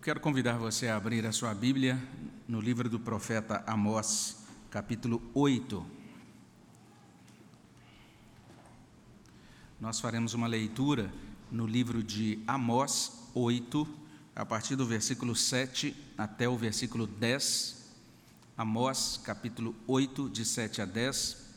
Eu 0.00 0.04
quero 0.04 0.20
convidar 0.20 0.56
você 0.56 0.88
a 0.88 0.96
abrir 0.96 1.26
a 1.26 1.30
sua 1.30 1.52
Bíblia 1.52 2.02
no 2.48 2.58
livro 2.58 2.88
do 2.88 2.98
profeta 2.98 3.62
Amós, 3.66 4.38
capítulo 4.70 5.20
8. 5.34 5.86
Nós 9.78 10.00
faremos 10.00 10.32
uma 10.32 10.46
leitura 10.46 11.12
no 11.52 11.66
livro 11.66 12.02
de 12.02 12.42
Amós 12.46 13.28
8, 13.34 13.86
a 14.34 14.46
partir 14.46 14.74
do 14.74 14.86
versículo 14.86 15.36
7 15.36 15.94
até 16.16 16.48
o 16.48 16.56
versículo 16.56 17.06
10. 17.06 17.90
Amós, 18.56 19.20
capítulo 19.22 19.76
8, 19.86 20.30
de 20.30 20.46
7 20.46 20.80
a 20.80 20.86
10. 20.86 21.50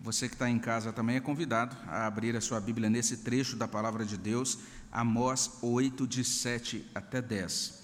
Você 0.00 0.28
que 0.28 0.34
está 0.34 0.48
em 0.48 0.58
casa 0.60 0.92
também 0.92 1.16
é 1.16 1.20
convidado 1.20 1.74
a 1.88 2.06
abrir 2.06 2.36
a 2.36 2.40
sua 2.40 2.60
Bíblia 2.60 2.88
nesse 2.88 3.24
trecho 3.24 3.56
da 3.56 3.66
palavra 3.66 4.04
de 4.04 4.18
Deus, 4.18 4.58
Amós 4.94 5.58
8, 5.60 6.06
de 6.06 6.24
7 6.24 6.86
até 6.94 7.20
10. 7.20 7.82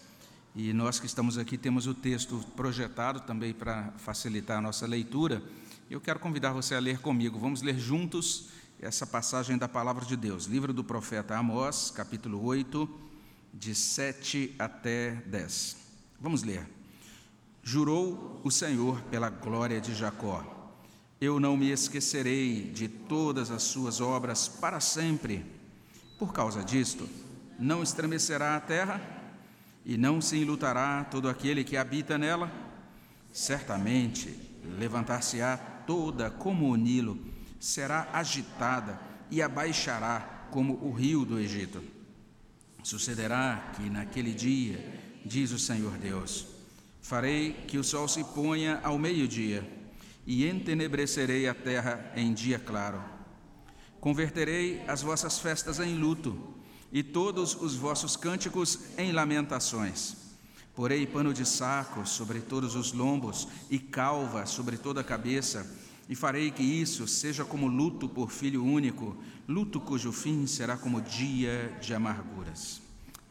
E 0.55 0.73
nós 0.73 0.99
que 0.99 1.07
estamos 1.07 1.37
aqui 1.37 1.59
temos 1.59 1.87
o 1.87 1.93
texto 1.93 2.39
projetado 2.57 3.21
também 3.21 3.53
para 3.53 3.93
facilitar 3.99 4.59
a 4.59 4.61
nossa 4.61 4.87
leitura. 4.87 5.43
Eu 5.91 6.01
quero 6.01 6.21
convidar 6.21 6.53
você 6.53 6.75
a 6.75 6.79
ler 6.79 7.01
comigo. 7.01 7.39
Vamos 7.39 7.61
ler 7.61 7.79
juntos 7.79 8.49
essa 8.81 9.07
passagem 9.07 9.59
da 9.59 9.69
palavra 9.69 10.07
de 10.07 10.17
Deus, 10.17 10.47
livro 10.47 10.73
do 10.73 10.83
profeta 10.83 11.37
Amós, 11.37 11.91
capítulo 11.91 12.43
8, 12.43 12.89
de 13.53 13.75
7 13.75 14.55
até 14.59 15.17
10. 15.27 15.77
Vamos 16.21 16.45
ler. 16.45 16.67
Jurou 17.63 18.41
o 18.43 18.51
Senhor 18.51 19.03
pela 19.11 19.29
glória 19.29 19.81
de 19.81 19.95
Jacó 19.95 20.61
eu 21.21 21.39
não 21.39 21.55
me 21.55 21.71
esquecerei 21.71 22.63
de 22.71 22.89
todas 22.89 23.51
as 23.51 23.63
suas 23.65 24.01
obras 24.01 24.49
para 24.49 24.81
sempre. 24.81 25.45
Por 26.21 26.35
causa 26.35 26.63
disto, 26.63 27.09
não 27.59 27.83
estremecerá 27.83 28.55
a 28.55 28.61
terra 28.61 29.01
e 29.87 29.97
não 29.97 30.21
se 30.21 30.37
enlutará 30.37 31.03
todo 31.03 31.31
aquele 31.31 31.65
que 31.65 31.79
habita 31.79 32.19
nela. 32.19 32.53
Certamente 33.33 34.39
levantar-se-á 34.79 35.57
toda 35.57 36.29
como 36.31 36.71
o 36.71 36.77
Nilo, 36.77 37.19
será 37.59 38.07
agitada 38.13 39.01
e 39.31 39.41
abaixará 39.41 40.47
como 40.51 40.75
o 40.85 40.93
rio 40.93 41.25
do 41.25 41.41
Egito. 41.41 41.83
Sucederá 42.83 43.73
que 43.75 43.89
naquele 43.89 44.35
dia, 44.35 45.01
diz 45.25 45.53
o 45.53 45.59
Senhor 45.59 45.97
Deus, 45.97 46.47
farei 47.01 47.65
que 47.67 47.79
o 47.79 47.85
sol 47.85 48.07
se 48.07 48.23
ponha 48.25 48.79
ao 48.83 48.99
meio-dia 48.99 49.67
e 50.27 50.47
entenebrecerei 50.47 51.49
a 51.49 51.55
terra 51.55 52.13
em 52.15 52.35
dia 52.35 52.59
claro. 52.59 53.20
Converterei 54.01 54.83
as 54.89 55.03
vossas 55.03 55.39
festas 55.39 55.79
em 55.79 55.95
luto 55.95 56.39
e 56.91 57.03
todos 57.03 57.55
os 57.55 57.75
vossos 57.75 58.17
cânticos 58.17 58.79
em 58.97 59.13
lamentações. 59.13 60.17
Porei 60.75 61.07
pano 61.07 61.35
de 61.35 61.45
saco 61.45 62.07
sobre 62.07 62.41
todos 62.41 62.75
os 62.75 62.93
lombos 62.93 63.47
e 63.69 63.79
calva 63.79 64.47
sobre 64.47 64.79
toda 64.79 65.03
a 65.03 65.05
cabeça, 65.05 65.71
e 66.09 66.15
farei 66.15 66.51
que 66.51 66.63
isso 66.63 67.07
seja 67.07 67.45
como 67.45 67.69
luto 67.69 68.09
por 68.09 68.31
filho 68.31 68.65
único, 68.65 69.17
luto 69.47 69.79
cujo 69.79 70.11
fim 70.11 70.47
será 70.47 70.77
como 70.77 71.01
dia 71.01 71.77
de 71.81 71.95
amarguras. 71.95 72.81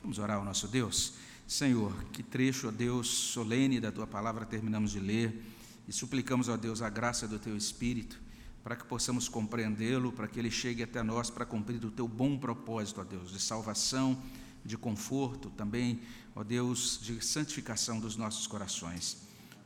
Vamos 0.01 0.19
orar 0.19 0.37
ao 0.37 0.45
nosso 0.45 0.67
Deus? 0.67 1.13
Senhor, 1.47 1.91
que 2.13 2.21
trecho, 2.21 2.67
ó 2.67 2.71
Deus, 2.71 3.07
solene 3.07 3.79
da 3.79 3.91
tua 3.91 4.05
palavra 4.05 4.45
terminamos 4.45 4.91
de 4.91 4.99
ler 4.99 5.43
e 5.87 5.91
suplicamos, 5.91 6.47
ó 6.47 6.55
Deus, 6.55 6.81
a 6.83 6.89
graça 6.89 7.27
do 7.27 7.39
Teu 7.39 7.57
Espírito, 7.57 8.19
para 8.63 8.75
que 8.75 8.85
possamos 8.85 9.27
compreendê-lo, 9.27 10.11
para 10.11 10.27
que 10.27 10.39
ele 10.39 10.51
chegue 10.51 10.83
até 10.83 11.01
nós 11.01 11.29
para 11.29 11.45
cumprir 11.45 11.83
o 11.85 11.91
Teu 11.91 12.07
bom 12.07 12.37
propósito, 12.37 13.01
ó 13.01 13.03
Deus, 13.03 13.31
de 13.31 13.39
salvação, 13.39 14.21
de 14.63 14.77
conforto, 14.77 15.49
também, 15.51 16.01
ó 16.35 16.43
Deus, 16.43 16.99
de 17.01 17.23
santificação 17.23 17.99
dos 17.99 18.15
nossos 18.15 18.47
corações. 18.47 19.17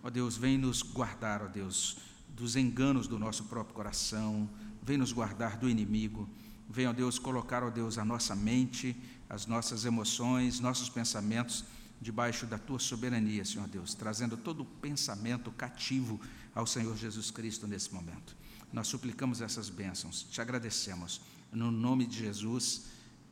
Ó 0.04 0.10
Deus, 0.10 0.38
vem 0.38 0.58
nos 0.58 0.82
guardar, 0.82 1.42
ó 1.42 1.48
Deus, 1.48 1.98
dos 2.30 2.56
enganos 2.56 3.08
do 3.08 3.18
nosso 3.18 3.46
próprio 3.46 3.76
coração, 3.76 4.50
vem 4.82 4.98
nos 4.98 5.12
guardar 5.12 5.58
do 5.58 5.70
inimigo, 5.70 6.28
vem, 6.70 6.88
ó 6.88 6.94
Deus, 6.94 7.18
colocar, 7.18 7.64
ó 7.64 7.70
Deus, 7.70 7.98
a 7.98 8.06
nossa 8.06 8.36
mente, 8.36 8.96
as 9.30 9.46
nossas 9.46 9.86
emoções, 9.86 10.60
nossos 10.60 10.90
pensamentos 10.90 11.64
debaixo 12.02 12.46
da 12.46 12.58
tua 12.58 12.80
soberania, 12.80 13.46
Senhor 13.46 13.68
Deus, 13.68 13.94
trazendo 13.94 14.36
todo 14.36 14.62
o 14.62 14.66
pensamento 14.66 15.52
cativo 15.52 16.20
ao 16.54 16.68
Senhor 16.68 16.96
Jesus 16.98 17.32
Cristo 17.32 17.66
nesse 17.66 17.94
momento. 17.94 18.36
Nós 18.74 18.88
suplicamos 18.88 19.40
essas 19.40 19.70
bênçãos, 19.70 20.24
te 20.24 20.42
agradecemos. 20.42 21.22
No 21.52 21.70
nome 21.70 22.08
de 22.08 22.18
Jesus, 22.18 22.86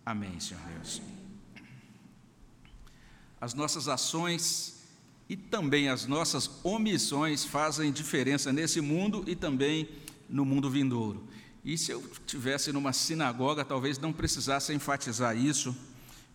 amém, 0.06 0.40
Senhor 0.40 0.62
Deus. 0.75 1.02
As 3.41 3.56
nossas 3.56 3.88
ações 3.88 4.81
e 5.28 5.35
também 5.35 5.90
as 5.90 6.06
nossas 6.06 6.63
omissões 6.63 7.44
fazem 7.44 7.91
diferença 7.91 8.53
nesse 8.53 8.79
mundo 8.81 9.24
e 9.25 9.35
também 9.35 9.90
no 10.29 10.46
mundo 10.46 10.69
vindouro. 10.69 11.28
E 11.66 11.75
se 11.75 11.91
eu 11.91 12.03
tivesse 12.28 12.72
numa 12.72 12.94
sinagoga, 12.94 13.66
talvez 13.66 13.97
não 13.97 14.13
precisasse 14.13 14.72
enfatizar 14.73 15.35
isso, 15.35 15.75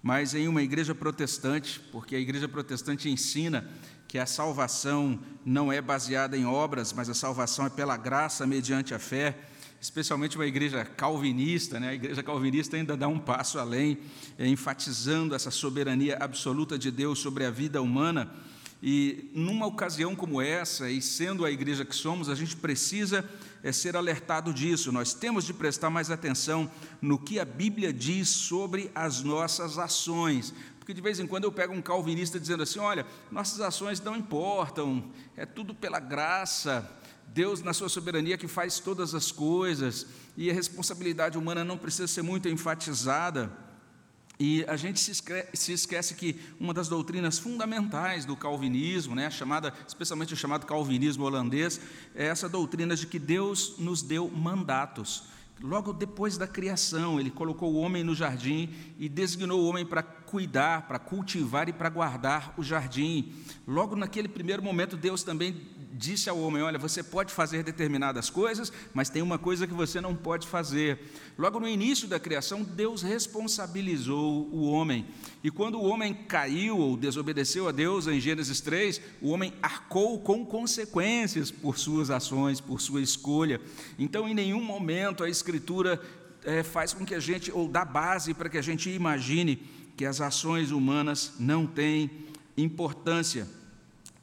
mas 0.03 0.34
em 0.34 0.49
uma 0.49 0.62
igreja 0.62 0.94
protestante, 0.94 1.78
porque 1.93 2.17
a 2.17 2.19
igreja 2.19 2.49
protestante 2.49 3.09
ensina 3.09 3.69
que 4.16 4.21
a 4.21 4.25
salvação 4.25 5.21
não 5.44 5.71
é 5.71 5.78
baseada 5.82 6.38
em 6.38 6.47
obras, 6.47 6.91
mas 6.91 7.10
a 7.10 7.12
salvação 7.12 7.66
é 7.66 7.69
pela 7.69 7.99
graça 7.99 8.47
mediante 8.47 8.94
a 8.94 8.99
fé, 8.99 9.37
especialmente 9.78 10.37
uma 10.37 10.47
igreja 10.47 10.87
calvinista, 10.87 11.78
né? 11.78 11.91
a 11.91 11.94
igreja 11.94 12.22
calvinista 12.22 12.78
ainda 12.78 12.97
dá 12.97 13.09
um 13.09 13.19
passo 13.19 13.59
além, 13.59 13.99
é, 14.38 14.49
enfatizando 14.49 15.34
essa 15.34 15.50
soberania 15.50 16.16
absoluta 16.19 16.78
de 16.78 16.91
Deus 16.91 17.19
sobre 17.19 17.44
a 17.44 17.50
vida 17.50 17.82
humana. 17.82 18.32
E 18.82 19.31
numa 19.34 19.66
ocasião 19.66 20.16
como 20.16 20.41
essa, 20.41 20.88
e 20.91 21.03
sendo 21.03 21.44
a 21.44 21.50
igreja 21.50 21.84
que 21.84 21.94
somos, 21.94 22.31
a 22.31 22.34
gente 22.34 22.56
precisa 22.56 23.22
é 23.62 23.72
ser 23.72 23.97
alertado 23.97 24.55
disso. 24.55 24.93
Nós 24.93 25.12
temos 25.12 25.44
de 25.44 25.53
prestar 25.53 25.91
mais 25.91 26.10
atenção 26.10 26.71
no 27.03 27.19
que 27.19 27.41
a 27.41 27.44
Bíblia 27.44 27.93
diz 27.93 28.28
sobre 28.28 28.91
as 28.94 29.22
nossas 29.22 29.76
ações. 29.76 30.55
Porque 30.87 30.95
de 30.95 31.01
vez 31.01 31.19
em 31.19 31.27
quando 31.27 31.43
eu 31.43 31.51
pego 31.51 31.75
um 31.75 31.83
calvinista 31.83 32.39
dizendo 32.39 32.63
assim: 32.63 32.79
olha, 32.79 33.05
nossas 33.29 33.61
ações 33.61 34.01
não 34.01 34.15
importam, 34.15 35.11
é 35.37 35.45
tudo 35.45 35.75
pela 35.75 35.99
graça, 35.99 36.89
Deus, 37.27 37.61
na 37.61 37.73
sua 37.73 37.89
soberania, 37.89 38.39
que 38.39 38.47
faz 38.47 38.79
todas 38.79 39.13
as 39.13 39.33
coisas, 39.33 40.07
e 40.37 40.49
a 40.49 40.55
responsabilidade 40.55 41.37
humana 41.37 41.65
não 41.65 41.77
precisa 41.77 42.07
ser 42.07 42.23
muito 42.23 42.49
enfatizada. 42.49 43.51
E 44.39 44.65
a 44.69 44.77
gente 44.77 45.01
se 45.01 45.73
esquece, 45.73 46.15
que 46.15 46.41
uma 46.61 46.73
das 46.73 46.87
doutrinas 46.87 47.37
fundamentais 47.37 48.25
do 48.25 48.37
calvinismo, 48.37 49.17
né, 49.17 49.29
chamada, 49.29 49.75
especialmente 49.89 50.35
o 50.35 50.37
chamado 50.37 50.67
calvinismo 50.67 51.25
holandês, 51.25 51.81
é 52.15 52.27
essa 52.27 52.49
doutrina 52.49 52.95
de 52.95 53.09
que 53.09 53.19
Deus 53.19 53.75
nos 53.77 54.03
deu 54.03 54.31
mandatos. 54.31 55.25
Logo 55.61 55.93
depois 55.93 56.37
da 56.37 56.47
criação, 56.47 57.19
ele 57.19 57.31
colocou 57.31 57.72
o 57.72 57.78
homem 57.78 58.05
no 58.05 58.15
jardim 58.15 58.69
e 58.99 59.09
designou 59.09 59.61
o 59.61 59.67
homem 59.67 59.87
para 59.87 60.03
cuidar, 60.03 60.87
para 60.87 60.99
cultivar 60.99 61.67
e 61.69 61.72
para 61.72 61.89
guardar 61.89 62.53
o 62.59 62.62
jardim. 62.62 63.33
Logo 63.67 63.97
naquele 63.97 64.28
primeiro 64.28 64.62
momento, 64.62 64.99
Deus 64.99 65.22
também 65.22 65.56
disse 65.97 66.29
ao 66.29 66.39
homem: 66.39 66.62
Olha, 66.62 66.79
você 66.79 67.03
pode 67.03 67.33
fazer 67.33 67.62
determinadas 67.62 68.29
coisas, 68.29 68.73
mas 68.93 69.09
tem 69.09 69.23
uma 69.23 69.39
coisa 69.39 69.67
que 69.67 69.75
você 69.75 70.01
não 70.01 70.15
pode 70.15 70.47
fazer. 70.47 70.99
Logo 71.39 71.59
no 71.59 71.69
início 71.69 72.07
da 72.07 72.21
criação, 72.21 72.62
Deus 72.62 73.03
responsabilizou 73.03 74.49
o 74.53 74.71
homem. 74.71 75.06
E 75.43 75.51
quando 75.51 75.79
o 75.79 75.85
homem 75.85 76.12
caiu 76.15 76.79
ou 76.79 76.97
desobedeceu 76.97 77.69
a 77.69 77.73
Deus, 77.73 78.06
em 78.06 78.21
Gênesis 78.21 78.61
3, 78.61 79.01
o 79.21 79.31
homem 79.31 79.53
arcou 79.62 80.21
com 80.21 80.45
consequências 80.45 81.51
por 81.51 81.79
suas 81.79 82.11
ações, 82.11 82.61
por 82.61 82.81
sua 82.81 83.00
escolha. 83.00 83.61
Então, 83.99 84.29
em 84.29 84.35
nenhum 84.35 84.62
momento 84.62 85.25
a 85.25 85.31
Escritura 85.31 86.00
é, 86.44 86.62
faz 86.62 86.93
com 86.93 87.05
que 87.05 87.15
a 87.15 87.20
gente, 87.20 87.50
ou 87.50 87.69
dá 87.69 87.85
base 87.85 88.35
para 88.35 88.49
que 88.49 88.59
a 88.59 88.62
gente 88.62 88.91
imagine 88.91 89.56
que 89.97 90.05
as 90.05 90.20
ações 90.20 90.70
humanas 90.70 91.32
não 91.38 91.67
têm 91.67 92.11
importância. 92.56 93.49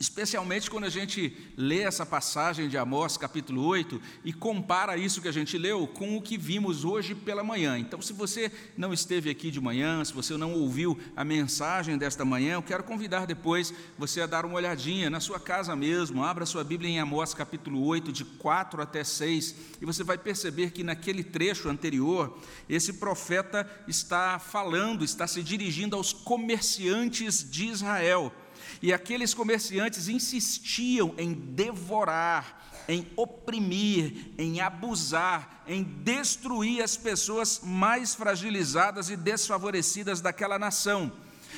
Especialmente 0.03 0.69
quando 0.69 0.83
a 0.83 0.89
gente 0.89 1.33
lê 1.55 1.79
essa 1.79 2.05
passagem 2.05 2.67
de 2.67 2.77
Amós, 2.77 3.15
capítulo 3.15 3.63
8, 3.63 4.01
e 4.25 4.33
compara 4.33 4.97
isso 4.97 5.21
que 5.21 5.29
a 5.29 5.31
gente 5.31 5.57
leu 5.57 5.87
com 5.87 6.17
o 6.17 6.21
que 6.21 6.37
vimos 6.37 6.83
hoje 6.83 7.15
pela 7.15 7.41
manhã. 7.41 7.79
Então, 7.79 8.01
se 8.01 8.11
você 8.11 8.51
não 8.75 8.91
esteve 8.91 9.29
aqui 9.29 9.49
de 9.49 9.61
manhã, 9.61 10.03
se 10.03 10.11
você 10.11 10.35
não 10.35 10.55
ouviu 10.55 10.99
a 11.15 11.23
mensagem 11.23 11.97
desta 11.97 12.25
manhã, 12.25 12.55
eu 12.55 12.61
quero 12.61 12.83
convidar 12.83 13.25
depois 13.25 13.73
você 13.97 14.19
a 14.19 14.27
dar 14.27 14.45
uma 14.45 14.55
olhadinha 14.55 15.09
na 15.09 15.21
sua 15.21 15.39
casa 15.39 15.73
mesmo. 15.73 16.21
Abra 16.21 16.45
sua 16.45 16.65
Bíblia 16.65 16.89
em 16.89 16.99
Amós, 16.99 17.33
capítulo 17.33 17.81
8, 17.85 18.11
de 18.11 18.25
4 18.25 18.81
até 18.81 19.05
6, 19.05 19.55
e 19.79 19.85
você 19.85 20.03
vai 20.03 20.17
perceber 20.17 20.71
que 20.71 20.83
naquele 20.83 21.23
trecho 21.23 21.69
anterior, 21.69 22.37
esse 22.67 22.91
profeta 22.91 23.65
está 23.87 24.37
falando, 24.37 25.05
está 25.05 25.25
se 25.27 25.41
dirigindo 25.41 25.95
aos 25.95 26.11
comerciantes 26.11 27.49
de 27.49 27.67
Israel 27.67 28.33
e 28.81 28.93
aqueles 28.93 29.33
comerciantes 29.33 30.07
insistiam 30.07 31.13
em 31.17 31.33
devorar, 31.33 32.83
em 32.87 33.07
oprimir, 33.15 34.33
em 34.37 34.59
abusar, 34.59 35.63
em 35.67 35.83
destruir 35.83 36.81
as 36.81 36.97
pessoas 36.97 37.61
mais 37.63 38.13
fragilizadas 38.13 39.09
e 39.09 39.15
desfavorecidas 39.15 40.21
daquela 40.21 40.59
nação. 40.59 41.11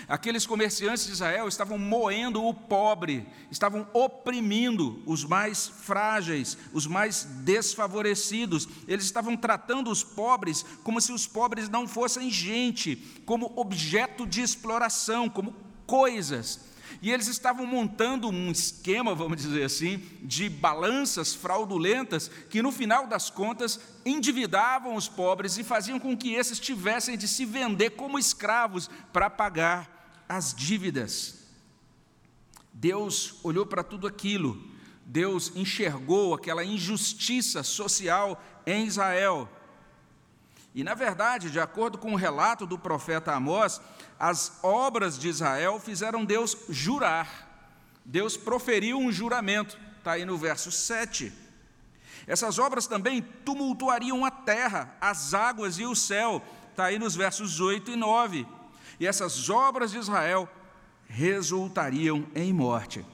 Aqueles 0.07 0.45
comerciantes 0.45 1.05
de 1.05 1.13
Israel 1.13 1.47
estavam 1.47 1.77
moendo 1.77 2.43
o 2.43 2.53
pobre, 2.53 3.25
estavam 3.49 3.87
oprimindo 3.93 5.01
os 5.05 5.23
mais 5.23 5.67
frágeis, 5.67 6.57
os 6.73 6.85
mais 6.85 7.23
desfavorecidos. 7.43 8.67
Eles 8.87 9.05
estavam 9.05 9.35
tratando 9.35 9.89
os 9.89 10.03
pobres 10.03 10.63
como 10.83 11.01
se 11.01 11.11
os 11.11 11.25
pobres 11.25 11.69
não 11.69 11.87
fossem 11.87 12.29
gente, 12.29 12.97
como 13.25 13.51
objeto 13.55 14.27
de 14.27 14.41
exploração, 14.41 15.29
como 15.29 15.55
coisas. 15.87 16.74
E 17.05 17.11
eles 17.11 17.27
estavam 17.27 17.67
montando 17.67 18.29
um 18.29 18.49
esquema, 18.49 19.13
vamos 19.13 19.39
dizer 19.39 19.63
assim, 19.63 20.01
de 20.23 20.49
balanças 20.49 21.35
fraudulentas 21.35 22.31
que, 22.49 22.63
no 22.63 22.71
final 22.71 23.05
das 23.05 23.29
contas, 23.29 23.79
endividavam 24.03 24.95
os 24.95 25.07
pobres 25.07 25.55
e 25.59 25.63
faziam 25.63 25.99
com 25.99 26.17
que 26.17 26.33
esses 26.33 26.59
tivessem 26.59 27.15
de 27.15 27.27
se 27.27 27.45
vender 27.45 27.91
como 27.91 28.17
escravos 28.17 28.89
para 29.13 29.29
pagar 29.29 30.25
as 30.27 30.51
dívidas. 30.51 31.45
Deus 32.73 33.35
olhou 33.43 33.67
para 33.67 33.83
tudo 33.83 34.07
aquilo, 34.07 34.59
Deus 35.05 35.51
enxergou 35.55 36.33
aquela 36.33 36.65
injustiça 36.65 37.61
social 37.61 38.43
em 38.65 38.87
Israel. 38.87 39.47
E, 40.75 40.83
na 40.83 40.93
verdade, 40.93 41.49
de 41.49 41.57
acordo 41.57 41.97
com 41.97 42.11
o 42.11 42.17
relato 42.17 42.65
do 42.65 42.77
profeta 42.77 43.31
Amós, 43.31 43.79
as 44.19 44.59
obras 44.61 45.17
de 45.17 45.29
Israel 45.29 45.79
fizeram 45.79 46.25
Deus 46.25 46.57
jurar. 46.67 47.71
Deus 48.03 48.35
proferiu 48.35 48.99
um 48.99 49.09
juramento, 49.09 49.79
está 49.97 50.11
aí 50.11 50.25
no 50.25 50.37
verso 50.37 50.73
7. 50.73 51.31
Essas 52.27 52.59
obras 52.59 52.87
também 52.87 53.21
tumultuariam 53.21 54.25
a 54.25 54.29
terra, 54.29 54.93
as 54.99 55.33
águas 55.33 55.79
e 55.79 55.85
o 55.85 55.95
céu, 55.95 56.43
está 56.71 56.87
aí 56.87 56.99
nos 56.99 57.15
versos 57.15 57.61
8 57.61 57.91
e 57.91 57.95
9. 57.95 58.45
E 58.99 59.07
essas 59.07 59.49
obras 59.49 59.91
de 59.91 59.97
Israel 59.97 60.49
resultariam 61.07 62.27
em 62.35 62.51
morte. 62.51 63.05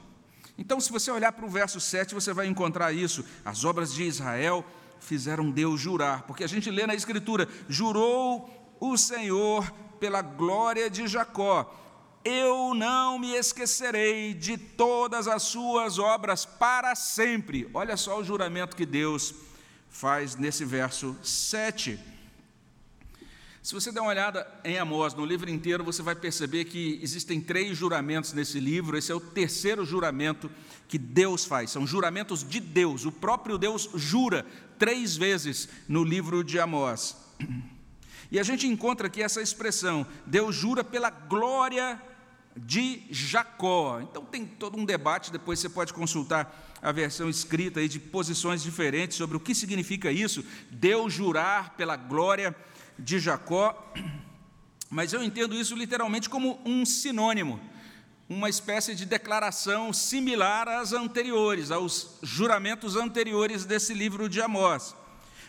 Então, 0.58 0.80
se 0.80 0.90
você 0.90 1.12
olhar 1.12 1.30
para 1.30 1.46
o 1.46 1.48
verso 1.48 1.78
7, 1.78 2.12
você 2.12 2.32
vai 2.32 2.48
encontrar 2.48 2.92
isso. 2.92 3.24
As 3.44 3.64
obras 3.64 3.94
de 3.94 4.02
Israel 4.02 4.64
fizeram 5.02 5.50
Deus 5.50 5.80
jurar, 5.80 6.22
porque 6.22 6.44
a 6.44 6.48
gente 6.48 6.70
lê 6.70 6.86
na 6.86 6.94
Escritura: 6.94 7.48
jurou 7.68 8.76
o 8.80 8.96
Senhor 8.96 9.70
pela 10.00 10.22
glória 10.22 10.88
de 10.88 11.06
Jacó. 11.06 11.78
Eu 12.24 12.72
não 12.72 13.18
me 13.18 13.34
esquecerei 13.34 14.32
de 14.32 14.56
todas 14.56 15.26
as 15.26 15.42
suas 15.42 15.98
obras 15.98 16.44
para 16.44 16.94
sempre. 16.94 17.68
Olha 17.74 17.96
só 17.96 18.20
o 18.20 18.24
juramento 18.24 18.76
que 18.76 18.86
Deus 18.86 19.34
faz 19.90 20.36
nesse 20.36 20.64
verso 20.64 21.16
7. 21.22 21.98
Se 23.62 23.74
você 23.74 23.92
der 23.92 24.00
uma 24.00 24.10
olhada 24.10 24.44
em 24.64 24.76
Amós, 24.76 25.14
no 25.14 25.24
livro 25.24 25.48
inteiro, 25.48 25.84
você 25.84 26.02
vai 26.02 26.16
perceber 26.16 26.64
que 26.64 26.98
existem 27.00 27.40
três 27.40 27.78
juramentos 27.78 28.32
nesse 28.32 28.58
livro. 28.58 28.98
Esse 28.98 29.12
é 29.12 29.14
o 29.14 29.20
terceiro 29.20 29.84
juramento 29.84 30.50
que 30.88 30.98
Deus 30.98 31.44
faz. 31.44 31.70
São 31.70 31.86
juramentos 31.86 32.42
de 32.42 32.58
Deus. 32.58 33.04
O 33.04 33.12
próprio 33.12 33.56
Deus 33.56 33.88
jura 33.94 34.44
três 34.80 35.16
vezes 35.16 35.68
no 35.86 36.02
livro 36.02 36.42
de 36.42 36.58
Amós. 36.58 37.16
E 38.32 38.40
a 38.40 38.42
gente 38.42 38.66
encontra 38.66 39.06
aqui 39.06 39.22
essa 39.22 39.40
expressão: 39.40 40.04
Deus 40.26 40.56
jura 40.56 40.82
pela 40.82 41.10
glória 41.10 42.02
de 42.56 43.04
Jacó. 43.10 44.00
Então 44.00 44.24
tem 44.24 44.44
todo 44.44 44.76
um 44.76 44.84
debate, 44.84 45.30
depois 45.30 45.60
você 45.60 45.68
pode 45.68 45.94
consultar 45.94 46.72
a 46.82 46.90
versão 46.90 47.30
escrita 47.30 47.78
aí 47.78 47.88
de 47.88 48.00
posições 48.00 48.60
diferentes 48.60 49.16
sobre 49.16 49.36
o 49.36 49.40
que 49.40 49.54
significa 49.54 50.10
isso, 50.10 50.44
Deus 50.68 51.12
jurar 51.12 51.76
pela 51.76 51.96
glória 51.96 52.50
de 52.50 52.60
Jacó. 53.18 53.92
Mas 54.90 55.12
eu 55.12 55.22
entendo 55.22 55.54
isso 55.54 55.74
literalmente 55.74 56.28
como 56.28 56.60
um 56.66 56.84
sinônimo, 56.84 57.58
uma 58.28 58.48
espécie 58.48 58.94
de 58.94 59.06
declaração 59.06 59.92
similar 59.92 60.68
às 60.68 60.92
anteriores, 60.92 61.70
aos 61.70 62.18
juramentos 62.22 62.94
anteriores 62.94 63.64
desse 63.64 63.94
livro 63.94 64.28
de 64.28 64.40
Amós. 64.40 64.94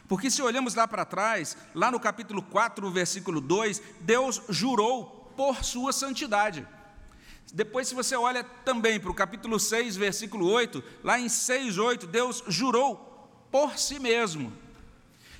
Porque 0.07 0.31
se 0.31 0.41
olhamos 0.41 0.75
lá 0.75 0.87
para 0.87 1.05
trás, 1.05 1.57
lá 1.75 1.91
no 1.91 1.99
capítulo 1.99 2.41
4, 2.41 2.89
versículo 2.89 3.41
2, 3.41 3.81
Deus 4.01 4.41
jurou 4.49 5.31
por 5.35 5.63
sua 5.63 5.91
santidade. 5.91 6.65
Depois, 7.53 7.87
se 7.87 7.95
você 7.95 8.15
olha 8.15 8.43
também 8.43 8.99
para 8.99 9.11
o 9.11 9.13
capítulo 9.13 9.59
6, 9.59 9.95
versículo 9.95 10.49
8, 10.49 10.83
lá 11.03 11.19
em 11.19 11.29
6, 11.29 11.77
8, 11.77 12.07
Deus 12.07 12.43
jurou 12.47 12.95
por 13.51 13.77
si 13.77 13.99
mesmo. 13.99 14.51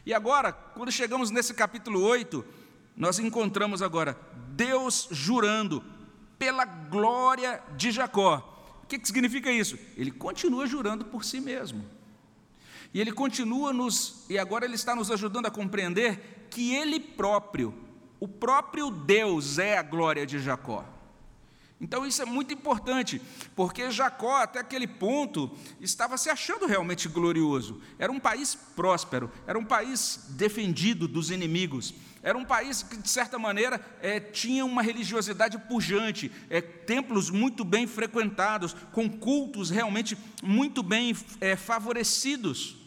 E 0.05 0.13
agora, 0.13 0.51
quando 0.51 0.91
chegamos 0.91 1.31
nesse 1.31 1.53
capítulo 1.53 2.01
8, 2.01 2.43
nós 2.95 3.19
encontramos 3.19 3.81
agora 3.81 4.17
Deus 4.49 5.07
jurando 5.11 5.83
pela 6.37 6.65
glória 6.65 7.61
de 7.77 7.91
Jacó. 7.91 8.81
O 8.83 8.87
que, 8.87 8.99
que 8.99 9.07
significa 9.07 9.49
isso? 9.49 9.77
Ele 9.95 10.11
continua 10.11 10.67
jurando 10.67 11.05
por 11.05 11.23
si 11.23 11.39
mesmo. 11.39 11.85
E 12.93 13.01
ele 13.01 13.11
continua 13.11 13.73
nos, 13.73 14.25
e 14.29 14.37
agora 14.37 14.65
ele 14.65 14.75
está 14.75 14.95
nos 14.95 15.09
ajudando 15.09 15.47
a 15.47 15.51
compreender 15.51 16.47
que 16.49 16.75
ele 16.75 16.99
próprio, 16.99 17.73
o 18.19 18.27
próprio 18.27 18.91
Deus 18.91 19.57
é 19.57 19.77
a 19.77 19.81
glória 19.81 20.25
de 20.25 20.37
Jacó. 20.37 20.85
Então 21.83 22.05
isso 22.07 22.21
é 22.21 22.25
muito 22.25 22.53
importante, 22.53 23.21
porque 23.57 23.91
Jacó, 23.91 24.37
até 24.37 24.59
aquele 24.59 24.87
ponto, 24.87 25.51
estava 25.81 26.17
se 26.17 26.29
achando 26.29 26.65
realmente 26.65 27.09
glorioso. 27.09 27.81
Era 27.99 28.09
um 28.09 28.21
país 28.21 28.55
próspero, 28.55 29.29
era 29.45 29.59
um 29.59 29.65
país 29.65 30.27
defendido 30.29 31.09
dos 31.09 31.29
inimigos, 31.29 31.93
era 32.23 32.37
um 32.37 32.45
país 32.45 32.83
que, 32.83 32.95
de 32.95 33.09
certa 33.09 33.37
maneira, 33.37 33.85
é, 34.01 34.17
tinha 34.17 34.63
uma 34.63 34.81
religiosidade 34.81 35.57
pujante, 35.59 36.31
é, 36.49 36.61
templos 36.61 37.29
muito 37.29 37.65
bem 37.65 37.85
frequentados, 37.85 38.73
com 38.93 39.09
cultos 39.09 39.69
realmente 39.69 40.17
muito 40.41 40.81
bem 40.81 41.13
é, 41.41 41.57
favorecidos. 41.57 42.77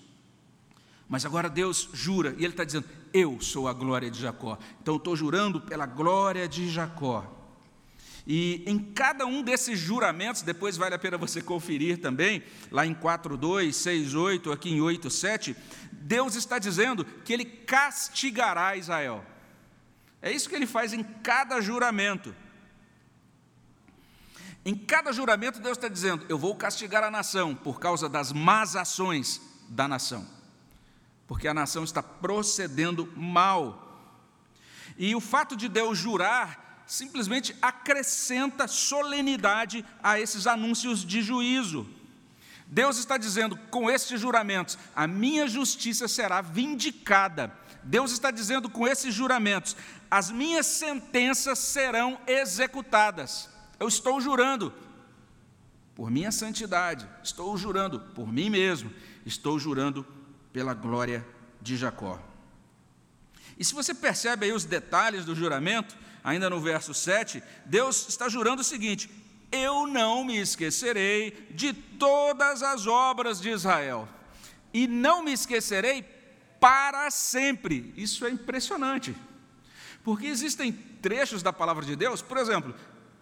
Mas 1.07 1.27
agora 1.27 1.51
Deus 1.51 1.91
jura, 1.93 2.35
e 2.39 2.45
Ele 2.45 2.55
está 2.55 2.65
dizendo: 2.65 2.87
Eu 3.13 3.43
sou 3.43 3.69
a 3.69 3.75
glória 3.75 4.11
de 4.11 4.19
Jacó. 4.19 4.59
Então 4.81 4.97
estou 4.97 5.15
jurando 5.15 5.61
pela 5.61 5.85
glória 5.85 6.49
de 6.49 6.67
Jacó. 6.71 7.36
E 8.27 8.65
em 8.67 8.79
cada 8.79 9.25
um 9.25 9.43
desses 9.43 9.79
juramentos, 9.79 10.43
depois 10.43 10.77
vale 10.77 10.95
a 10.95 10.99
pena 10.99 11.17
você 11.17 11.41
conferir 11.41 12.01
também, 12.01 12.43
lá 12.71 12.85
em 12.85 12.93
4:2, 12.95 13.77
6:8, 13.77 14.53
aqui 14.53 14.71
em 14.71 14.81
8:7, 14.81 15.55
Deus 15.93 16.35
está 16.35 16.59
dizendo 16.59 17.05
que 17.05 17.33
ele 17.33 17.45
castigará 17.45 18.77
Israel. 18.77 19.25
É 20.21 20.33
isso 20.33 20.49
que 20.49 20.57
ele 20.57 20.67
faz 20.67 20.93
em 20.93 21.03
cada 21.03 21.61
juramento. 21.61 22.35
Em 24.65 24.75
cada 24.75 25.13
juramento, 25.13 25.61
Deus 25.61 25.79
está 25.79 25.89
dizendo: 25.89 26.27
Eu 26.29 26.39
vou 26.39 26.57
castigar 26.57 27.05
a 27.05 27.11
nação 27.11 27.55
por 27.55 27.79
causa 27.79 28.09
das 28.09 28.33
más 28.33 28.75
ações 28.75 29.41
da 29.69 29.87
nação 29.87 30.37
porque 31.27 31.49
a 31.49 31.55
nação 31.55 31.85
está 31.85 32.03
procedendo 32.03 33.13
mal. 33.17 33.83
E 34.97 35.15
o 35.15 35.21
fato 35.21 35.57
de 35.57 35.69
Deus 35.69 35.99
jurar 35.99 36.66
simplesmente 36.87 37.55
acrescenta 37.61 38.69
solenidade 38.69 39.85
a 40.03 40.21
esses 40.21 40.47
anúncios 40.47 41.05
de 41.05 41.21
juízo. 41.21 41.87
Deus 42.67 42.99
está 42.99 43.17
dizendo 43.17 43.57
com 43.71 43.91
estes 43.91 44.21
juramentos: 44.21 44.79
a 44.95 45.07
minha 45.07 45.49
justiça 45.49 46.09
será 46.09 46.41
vindicada. 46.41 47.53
Deus 47.83 48.11
está 48.11 48.31
dizendo 48.31 48.69
com 48.69 48.87
esses 48.87 49.15
juramentos: 49.15 49.77
as 50.11 50.31
minhas 50.31 50.67
sentenças 50.67 51.59
serão 51.59 52.19
executadas. 52.27 53.49
Eu 53.79 53.89
estou 53.89 54.21
jurando 54.21 54.73
por 55.95 56.11
minha 56.11 56.31
santidade, 56.33 57.09
estou 57.23 57.57
jurando 57.57 58.01
por 58.01 58.33
mim 58.33 58.51
mesmo, 58.51 58.93
estou 59.25 59.59
jurando 59.59 60.07
pela 60.53 60.75
glória 60.75 61.27
de 61.61 61.77
Jacó. 61.77 62.21
E 63.59 63.65
se 63.65 63.75
você 63.75 63.95
percebe 63.95 64.47
aí 64.47 64.53
os 64.53 64.65
detalhes 64.65 65.25
do 65.25 65.35
juramento, 65.35 65.97
ainda 66.27 66.51
no 66.51 66.61
verso 66.61 66.93
7, 66.93 67.41
Deus 67.65 68.09
está 68.09 68.29
jurando 68.29 68.59
o 68.59 68.65
seguinte: 68.65 69.09
Eu 69.53 69.87
não 69.87 70.25
me 70.25 70.37
esquecerei 70.37 71.49
de 71.53 71.73
todas 71.73 72.65
as 72.65 72.89
obras 72.89 73.41
de 73.41 73.51
Israel, 73.51 74.09
e 74.75 74.89
não 74.89 75.23
me 75.23 75.33
esquecerei 75.33 76.03
para 76.61 77.09
sempre. 77.13 77.95
Isso 77.97 78.27
é 78.27 78.31
impressionante, 78.31 79.15
porque 80.03 80.27
existem 80.27 80.73
trechos 80.73 81.45
da 81.45 81.53
palavra 81.53 81.85
de 81.85 81.95
Deus, 81.95 82.21
por 82.21 82.39
exemplo, 82.39 82.75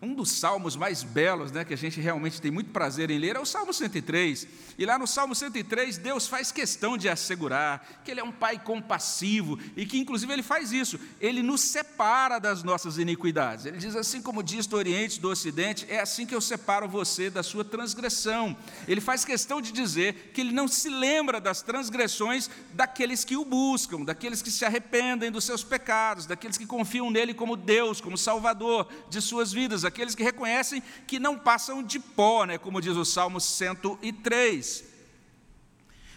um 0.02 0.14
dos 0.14 0.32
salmos 0.32 0.76
mais 0.76 1.02
belos, 1.02 1.50
né, 1.50 1.64
que 1.64 1.72
a 1.72 1.76
gente 1.76 2.00
realmente 2.00 2.40
tem 2.40 2.50
muito 2.50 2.70
prazer 2.70 3.10
em 3.10 3.18
ler, 3.18 3.36
é 3.36 3.40
o 3.40 3.46
Salmo 3.46 3.72
103. 3.72 4.46
E 4.76 4.84
lá 4.84 4.98
no 4.98 5.06
Salmo 5.06 5.34
103, 5.34 5.98
Deus 5.98 6.26
faz 6.26 6.50
questão 6.50 6.98
de 6.98 7.08
assegurar 7.08 8.02
que 8.04 8.10
Ele 8.10 8.20
é 8.20 8.24
um 8.24 8.32
Pai 8.32 8.58
compassivo 8.58 9.58
e 9.76 9.86
que, 9.86 9.98
inclusive, 9.98 10.32
Ele 10.32 10.42
faz 10.42 10.72
isso, 10.72 10.98
Ele 11.20 11.42
nos 11.42 11.60
separa 11.60 12.38
das 12.38 12.62
nossas 12.62 12.98
iniquidades. 12.98 13.66
Ele 13.66 13.78
diz 13.78 13.96
assim 13.96 14.20
como 14.20 14.42
diz 14.42 14.66
do 14.66 14.76
Oriente 14.76 15.20
do 15.20 15.30
Ocidente, 15.30 15.86
é 15.88 16.00
assim 16.00 16.26
que 16.26 16.34
eu 16.34 16.40
separo 16.40 16.88
você 16.88 17.30
da 17.30 17.42
sua 17.42 17.64
transgressão. 17.64 18.56
Ele 18.86 19.00
faz 19.00 19.24
questão 19.24 19.62
de 19.62 19.72
dizer 19.72 20.32
que 20.34 20.40
Ele 20.40 20.52
não 20.52 20.68
se 20.68 20.90
lembra 20.90 21.40
das 21.40 21.62
transgressões 21.62 22.50
daqueles 22.72 23.24
que 23.24 23.36
o 23.36 23.44
buscam, 23.44 24.04
daqueles 24.04 24.42
que 24.42 24.50
se 24.50 24.64
arrependem 24.64 25.30
dos 25.30 25.44
seus 25.44 25.62
pecados, 25.62 26.26
daqueles 26.26 26.58
que 26.58 26.66
confiam 26.66 27.10
nele 27.10 27.32
como 27.32 27.56
Deus, 27.56 28.00
como 28.00 28.18
Salvador 28.18 28.88
de 29.08 29.22
suas 29.22 29.52
vidas 29.52 29.84
aqueles 29.85 30.14
que 30.14 30.23
reconhecem 30.23 30.83
que 31.07 31.19
não 31.19 31.38
passam 31.38 31.83
de 31.83 31.99
pó, 31.99 32.45
né, 32.45 32.59
como 32.59 32.81
diz 32.81 32.97
o 32.97 33.05
Salmo 33.05 33.41
103. 33.41 34.85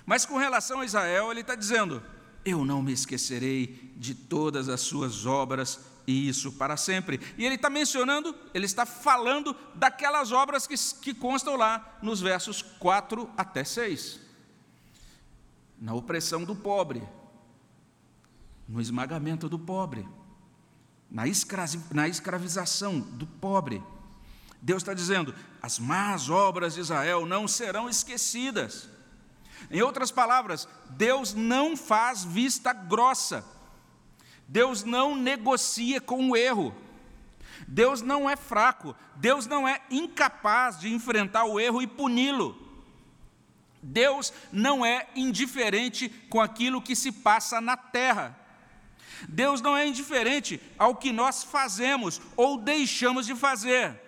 Mas 0.06 0.26
com 0.26 0.38
relação 0.38 0.80
a 0.80 0.86
Israel, 0.86 1.32
ele 1.32 1.42
está 1.42 1.56
dizendo: 1.56 2.02
Eu 2.46 2.64
não 2.64 2.82
me 2.82 2.94
esquecerei 2.94 3.94
de 3.98 4.16
todas 4.16 4.70
as 4.70 4.82
suas 4.82 5.26
obras, 5.26 5.80
e 6.08 6.30
isso 6.30 6.54
para 6.54 6.78
sempre. 6.78 7.20
E 7.38 7.46
ele 7.46 7.56
está 7.56 7.70
mencionando, 7.70 8.34
ele 8.54 8.66
está 8.66 8.86
falando 8.86 9.54
daquelas 9.76 10.32
obras 10.32 10.66
que, 10.66 10.76
que 11.02 11.14
constam 11.14 11.58
lá 11.58 12.00
nos 12.02 12.22
versos 12.22 12.62
4 12.62 13.30
até 13.36 13.66
6. 13.66 14.22
Na 15.80 15.94
opressão 15.94 16.46
do 16.46 16.56
pobre, 16.56 17.04
no 18.68 18.80
esmagamento 18.80 19.50
do 19.50 19.60
pobre, 19.60 20.08
na, 21.10 21.28
escravi, 21.28 21.80
na 21.92 22.08
escravização 22.08 23.00
do 23.00 23.26
pobre. 23.26 23.84
Deus 24.62 24.82
está 24.82 24.94
dizendo: 24.94 25.34
as 25.62 25.80
más 25.80 26.30
obras 26.30 26.74
de 26.74 26.82
Israel 26.82 27.26
não 27.26 27.48
serão 27.48 27.90
esquecidas. 27.90 28.90
Em 29.72 29.82
outras 29.82 30.12
palavras, 30.12 30.68
Deus 30.92 31.34
não 31.34 31.76
faz 31.76 32.24
vista 32.24 32.72
grossa, 32.74 33.44
Deus 34.48 34.84
não 34.84 35.16
negocia 35.16 36.00
com 36.00 36.30
o 36.30 36.38
erro, 36.38 36.74
Deus 37.68 38.02
não 38.02 38.30
é 38.30 38.36
fraco, 38.36 38.96
Deus 39.16 39.46
não 39.48 39.68
é 39.68 39.82
incapaz 39.90 40.80
de 40.80 40.94
enfrentar 40.94 41.46
o 41.46 41.60
erro 41.60 41.82
e 41.82 41.88
puni-lo. 41.88 42.66
Deus 43.82 44.34
não 44.52 44.86
é 44.86 45.08
indiferente 45.16 46.10
com 46.30 46.42
aquilo 46.42 46.82
que 46.82 46.96
se 46.96 47.12
passa 47.12 47.62
na 47.62 47.78
terra. 47.78 48.38
Deus 49.28 49.62
não 49.62 49.76
é 49.76 49.88
indiferente 49.88 50.62
ao 50.78 50.96
que 50.96 51.12
nós 51.12 51.44
fazemos 51.44 52.22
ou 52.36 52.58
deixamos 52.58 53.26
de 53.26 53.36
fazer. 53.36 54.00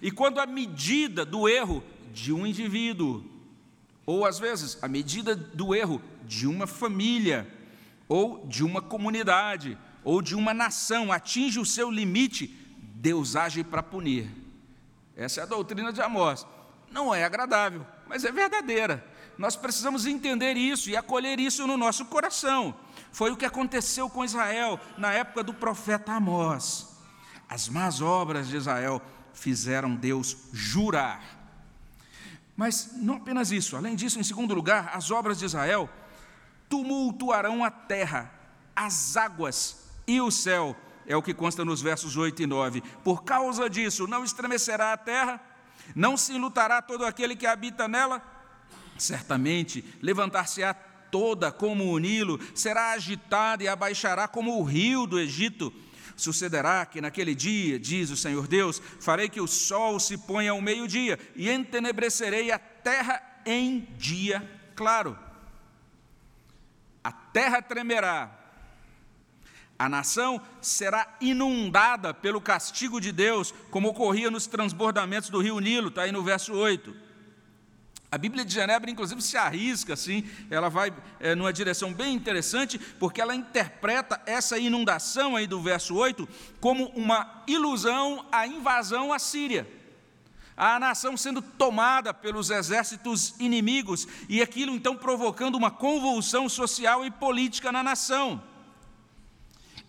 E 0.00 0.10
quando 0.10 0.40
a 0.40 0.46
medida 0.46 1.24
do 1.24 1.48
erro 1.48 1.82
de 2.12 2.32
um 2.32 2.46
indivíduo 2.46 3.24
ou 4.06 4.26
às 4.26 4.38
vezes 4.38 4.78
a 4.82 4.88
medida 4.88 5.34
do 5.34 5.74
erro 5.74 6.00
de 6.24 6.46
uma 6.46 6.66
família, 6.66 7.48
ou 8.08 8.46
de 8.46 8.62
uma 8.62 8.82
comunidade, 8.82 9.78
ou 10.02 10.20
de 10.20 10.34
uma 10.34 10.52
nação 10.52 11.10
atinge 11.10 11.58
o 11.58 11.64
seu 11.64 11.90
limite, 11.90 12.46
Deus 12.78 13.34
age 13.34 13.64
para 13.64 13.82
punir. 13.82 14.30
Essa 15.16 15.40
é 15.40 15.42
a 15.42 15.46
doutrina 15.46 15.92
de 15.92 16.02
Amós. 16.02 16.46
Não 16.90 17.14
é 17.14 17.24
agradável, 17.24 17.86
mas 18.06 18.24
é 18.24 18.32
verdadeira. 18.32 19.04
Nós 19.36 19.56
precisamos 19.56 20.06
entender 20.06 20.54
isso 20.56 20.90
e 20.90 20.96
acolher 20.96 21.40
isso 21.40 21.66
no 21.66 21.76
nosso 21.76 22.04
coração. 22.04 22.74
Foi 23.14 23.30
o 23.30 23.36
que 23.36 23.46
aconteceu 23.46 24.10
com 24.10 24.22
Israel 24.22 24.78
na 24.98 25.10
época 25.12 25.42
do 25.42 25.54
profeta 25.54 26.12
Amós. 26.12 26.98
As 27.48 27.66
más 27.70 28.02
obras 28.02 28.48
de 28.48 28.56
Israel 28.58 29.00
fizeram 29.32 29.94
Deus 29.94 30.36
jurar 30.52 31.44
mas 32.56 32.90
não 32.94 33.16
apenas 33.16 33.50
isso, 33.50 33.76
além 33.76 33.96
disso, 33.96 34.18
em 34.18 34.22
segundo 34.22 34.54
lugar, 34.54 34.90
as 34.94 35.10
obras 35.10 35.38
de 35.38 35.44
Israel 35.44 35.90
tumultuarão 36.68 37.64
a 37.64 37.70
terra, 37.70 38.32
as 38.74 39.16
águas 39.16 39.76
e 40.06 40.20
o 40.20 40.30
céu, 40.30 40.76
é 41.06 41.16
o 41.16 41.22
que 41.22 41.34
consta 41.34 41.64
nos 41.64 41.82
versos 41.82 42.16
8 42.16 42.42
e 42.42 42.46
9. 42.46 42.80
Por 43.02 43.24
causa 43.24 43.68
disso, 43.68 44.06
não 44.06 44.24
estremecerá 44.24 44.92
a 44.92 44.96
terra, 44.96 45.40
não 45.94 46.16
se 46.16 46.32
lutará 46.38 46.80
todo 46.80 47.04
aquele 47.04 47.34
que 47.34 47.46
habita 47.46 47.88
nela, 47.88 48.22
certamente 48.96 49.84
levantar-se-á 50.00 50.74
toda 51.14 51.52
como 51.52 51.92
o 51.92 51.98
Nilo, 51.98 52.40
será 52.56 52.90
agitada 52.90 53.62
e 53.62 53.68
abaixará 53.68 54.26
como 54.26 54.58
o 54.58 54.64
rio 54.64 55.06
do 55.06 55.20
Egito 55.20 55.72
Sucederá 56.16 56.84
que 56.84 57.00
naquele 57.00 57.36
dia, 57.36 57.78
diz 57.78 58.10
o 58.10 58.16
Senhor 58.16 58.48
Deus, 58.48 58.82
farei 59.00 59.28
que 59.28 59.40
o 59.40 59.46
sol 59.46 60.00
se 60.00 60.18
ponha 60.18 60.50
ao 60.50 60.60
meio-dia 60.60 61.18
e 61.36 61.48
entenebrecerei 61.48 62.50
a 62.50 62.58
terra 62.58 63.22
em 63.46 63.86
dia 63.96 64.42
claro. 64.74 65.16
A 67.04 67.12
terra 67.12 67.62
tremerá, 67.62 68.36
a 69.78 69.88
nação 69.88 70.40
será 70.60 71.16
inundada 71.20 72.12
pelo 72.12 72.40
castigo 72.40 73.00
de 73.00 73.12
Deus, 73.12 73.54
como 73.70 73.88
ocorria 73.88 74.32
nos 74.32 74.48
transbordamentos 74.48 75.28
do 75.28 75.40
rio 75.40 75.60
Nilo, 75.60 75.88
está 75.88 76.02
aí 76.02 76.12
no 76.12 76.24
verso 76.24 76.54
8. 76.54 77.13
A 78.14 78.18
Bíblia 78.18 78.44
de 78.44 78.54
Genebra, 78.54 78.88
inclusive, 78.88 79.20
se 79.20 79.36
arrisca 79.36 79.94
assim, 79.94 80.22
ela 80.48 80.68
vai 80.68 80.94
é, 81.18 81.34
numa 81.34 81.52
direção 81.52 81.92
bem 81.92 82.14
interessante, 82.14 82.78
porque 82.78 83.20
ela 83.20 83.34
interpreta 83.34 84.22
essa 84.24 84.56
inundação 84.56 85.34
aí 85.34 85.48
do 85.48 85.60
verso 85.60 85.96
8 85.96 86.28
como 86.60 86.90
uma 86.90 87.42
ilusão 87.48 88.24
à 88.30 88.46
invasão 88.46 89.12
à 89.12 89.18
Síria. 89.18 89.66
A 90.56 90.78
nação 90.78 91.16
sendo 91.16 91.42
tomada 91.42 92.14
pelos 92.14 92.50
exércitos 92.50 93.34
inimigos, 93.40 94.06
e 94.28 94.40
aquilo 94.40 94.72
então 94.72 94.96
provocando 94.96 95.56
uma 95.56 95.72
convulsão 95.72 96.48
social 96.48 97.04
e 97.04 97.10
política 97.10 97.72
na 97.72 97.82
nação. 97.82 98.40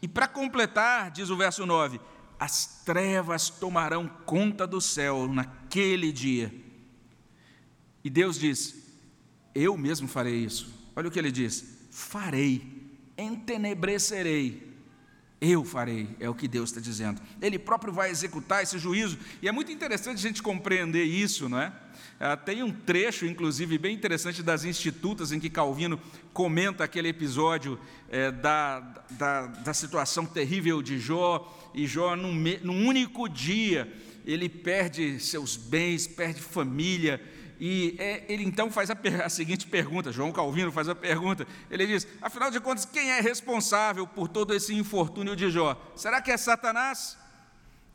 E 0.02 0.08
para 0.08 0.28
completar, 0.28 1.12
diz 1.12 1.30
o 1.30 1.38
verso 1.38 1.64
9: 1.64 2.02
as 2.40 2.82
trevas 2.84 3.52
tomarão 3.52 4.08
conta 4.26 4.66
do 4.66 4.82
céu 4.82 5.28
naquele 5.28 6.12
dia 6.12 6.65
e 8.06 8.10
Deus 8.12 8.38
diz: 8.40 8.76
Eu 9.56 9.76
mesmo 9.76 10.08
farei 10.08 10.36
isso. 10.36 10.72
Olha 10.96 11.08
o 11.08 11.12
que 11.12 11.18
ele 11.18 11.32
diz: 11.32 11.66
Farei, 11.90 12.62
entenebrecerei. 13.18 14.76
Eu 15.42 15.66
farei, 15.66 16.16
é 16.20 16.30
o 16.30 16.36
que 16.36 16.48
Deus 16.48 16.70
está 16.70 16.80
dizendo. 16.80 17.22
Ele 17.42 17.60
próprio 17.60 17.92
vai 17.92 18.10
executar 18.10 18.64
esse 18.64 18.78
juízo. 18.78 19.18
E 19.42 19.50
é 19.50 19.52
muito 19.52 19.72
interessante 19.72 20.18
a 20.18 20.22
gente 20.22 20.42
compreender 20.42 21.04
isso, 21.04 21.50
não 21.50 21.60
é? 21.60 21.74
Ah, 22.20 22.38
tem 22.38 22.64
um 22.64 22.72
trecho, 22.72 23.26
inclusive, 23.26 23.78
bem 23.78 23.94
interessante 23.94 24.42
das 24.42 24.64
Institutas, 24.64 25.32
em 25.32 25.40
que 25.40 25.50
Calvino 25.50 26.00
comenta 26.32 26.84
aquele 26.84 27.10
episódio 27.10 27.78
é, 28.10 28.32
da, 28.32 28.80
da, 29.12 29.48
da, 29.48 29.74
situação 29.74 30.26
terrível 30.26 30.82
de 30.82 30.98
Jó, 30.98 31.72
e 31.74 31.86
Jó, 31.86 32.16
num, 32.16 32.34
num 32.64 32.88
único 32.88 33.28
dia, 33.28 33.92
ele 34.26 34.48
perde 34.48 35.20
seus 35.20 35.58
bens, 35.58 36.08
perde 36.08 36.42
família, 36.42 37.22
e 37.60 37.96
é, 38.00 38.26
ele 38.28 38.44
então 38.44 38.70
faz 38.70 38.90
a, 38.90 38.98
a, 39.24 39.30
seguinte 39.30 39.68
pergunta: 39.68 40.12
João 40.12 40.32
Calvino 40.32 40.72
faz 40.72 40.90
a 40.90 40.96
pergunta. 40.96 41.48
Ele 41.70 41.88
diz: 41.88 42.08
afinal 42.22 42.52
de 42.52 42.60
contas, 42.60 42.86
quem 42.86 43.12
é 43.12 43.22
responsável 43.22 44.06
por 44.06 44.28
todo 44.28 44.54
esse 44.54 44.74
infortúnio 44.74 45.36
de 45.36 45.50
Jó? 45.50 45.80
Será 45.96 46.22
que 46.22 46.32
é 46.32 46.38
Satanás? 46.38 47.18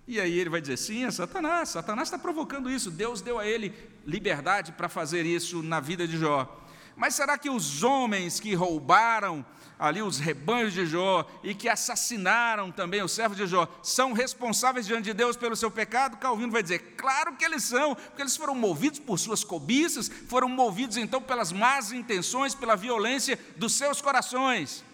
E 0.08 0.20
aí 0.20 0.38
ele 0.38 0.50
vai 0.50 0.60
dizer: 0.60 0.76
sim, 0.76 1.04
é 1.04 1.10
Satanás. 1.10 1.68
Satanás 1.68 2.08
está 2.08 2.18
provocando 2.18 2.70
isso. 2.70 2.90
Deus 2.90 3.20
deu 3.20 3.38
a 3.38 3.46
ele 3.46 3.74
liberdade 4.06 4.72
para 4.72 4.88
fazer 4.88 5.26
isso 5.26 5.62
na 5.62 5.78
vida 5.78 6.08
de 6.08 6.16
Jó. 6.16 6.60
Mas 6.96 7.14
será 7.14 7.38
que 7.38 7.50
os 7.50 7.82
homens 7.82 8.40
que 8.40 8.54
roubaram 8.54 9.44
ali 9.80 10.02
os 10.02 10.18
rebanhos 10.18 10.74
de 10.74 10.84
Jó 10.84 11.26
e 11.42 11.54
que 11.54 11.66
assassinaram 11.66 12.70
também 12.70 13.02
os 13.02 13.12
servos 13.12 13.38
de 13.38 13.46
Jó 13.46 13.66
são 13.82 14.12
responsáveis 14.12 14.86
diante 14.86 15.04
de 15.04 15.14
Deus 15.14 15.38
pelo 15.38 15.56
seu 15.56 15.70
pecado? 15.70 16.18
Calvino 16.18 16.52
vai 16.52 16.62
dizer: 16.62 16.96
claro 16.98 17.34
que 17.34 17.44
eles 17.44 17.64
são, 17.64 17.94
porque 17.94 18.20
eles 18.20 18.36
foram 18.36 18.54
movidos 18.54 18.98
por 18.98 19.18
suas 19.18 19.42
cobiças, 19.42 20.10
foram 20.28 20.50
movidos 20.50 20.98
então 20.98 21.22
pelas 21.22 21.50
más 21.50 21.92
intenções, 21.92 22.54
pela 22.54 22.76
violência 22.76 23.38
dos 23.56 23.72
seus 23.72 24.02
corações. 24.02 24.84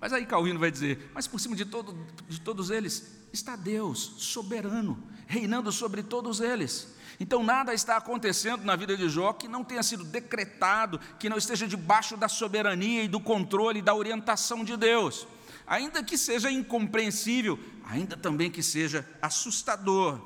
Mas 0.00 0.14
aí 0.14 0.24
Calvino 0.24 0.58
vai 0.58 0.70
dizer: 0.70 1.10
mas 1.12 1.26
por 1.26 1.38
cima 1.38 1.54
de, 1.54 1.66
todo, 1.66 1.94
de 2.26 2.40
todos 2.40 2.70
eles 2.70 3.12
está 3.34 3.54
Deus, 3.54 4.14
soberano, 4.16 4.98
reinando 5.26 5.70
sobre 5.70 6.02
todos 6.02 6.40
eles. 6.40 6.93
Então 7.18 7.42
nada 7.42 7.72
está 7.72 7.96
acontecendo 7.96 8.64
na 8.64 8.76
vida 8.76 8.96
de 8.96 9.08
Jó 9.08 9.32
que 9.32 9.48
não 9.48 9.64
tenha 9.64 9.82
sido 9.82 10.04
decretado, 10.04 10.98
que 11.18 11.28
não 11.28 11.36
esteja 11.36 11.66
debaixo 11.66 12.16
da 12.16 12.28
soberania 12.28 13.02
e 13.02 13.08
do 13.08 13.20
controle 13.20 13.78
e 13.78 13.82
da 13.82 13.94
orientação 13.94 14.64
de 14.64 14.76
Deus. 14.76 15.26
Ainda 15.66 16.02
que 16.02 16.18
seja 16.18 16.50
incompreensível, 16.50 17.58
ainda 17.84 18.16
também 18.16 18.50
que 18.50 18.62
seja 18.62 19.08
assustador. 19.22 20.20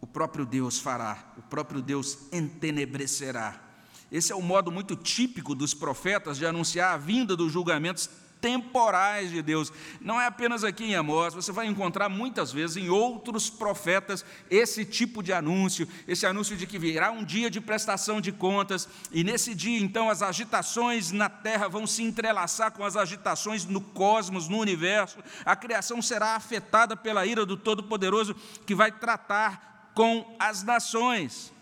O 0.00 0.06
próprio 0.06 0.44
Deus 0.46 0.78
fará, 0.78 1.32
o 1.36 1.42
próprio 1.42 1.80
Deus 1.80 2.18
entenebrecerá. 2.32 3.62
Esse 4.10 4.32
é 4.32 4.34
o 4.36 4.42
modo 4.42 4.70
muito 4.70 4.94
típico 4.94 5.54
dos 5.54 5.74
profetas 5.74 6.38
de 6.38 6.46
anunciar 6.46 6.94
a 6.94 6.96
vinda 6.96 7.36
dos 7.36 7.52
julgamentos 7.52 8.08
temporais 8.46 9.32
de 9.32 9.42
Deus. 9.42 9.72
Não 10.00 10.20
é 10.20 10.26
apenas 10.26 10.62
aqui 10.62 10.84
em 10.84 10.94
Amós, 10.94 11.34
você 11.34 11.50
vai 11.50 11.66
encontrar 11.66 12.08
muitas 12.08 12.52
vezes 12.52 12.76
em 12.76 12.88
outros 12.88 13.50
profetas 13.50 14.24
esse 14.48 14.84
tipo 14.84 15.20
de 15.20 15.32
anúncio, 15.32 15.88
esse 16.06 16.24
anúncio 16.24 16.56
de 16.56 16.64
que 16.64 16.78
virá 16.78 17.10
um 17.10 17.24
dia 17.24 17.50
de 17.50 17.60
prestação 17.60 18.20
de 18.20 18.30
contas, 18.30 18.88
e 19.10 19.24
nesse 19.24 19.52
dia 19.52 19.80
então 19.80 20.08
as 20.08 20.22
agitações 20.22 21.10
na 21.10 21.28
terra 21.28 21.66
vão 21.66 21.88
se 21.88 22.04
entrelaçar 22.04 22.70
com 22.70 22.84
as 22.84 22.96
agitações 22.96 23.64
no 23.64 23.80
cosmos, 23.80 24.48
no 24.48 24.58
universo. 24.58 25.18
A 25.44 25.56
criação 25.56 26.00
será 26.00 26.36
afetada 26.36 26.96
pela 26.96 27.26
ira 27.26 27.44
do 27.44 27.56
Todo-Poderoso 27.56 28.36
que 28.64 28.76
vai 28.76 28.92
tratar 28.92 29.90
com 29.92 30.36
as 30.38 30.62
nações. 30.62 31.52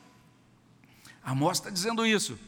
Amós 1.24 1.56
está 1.56 1.70
dizendo 1.70 2.04
isso 2.04 2.38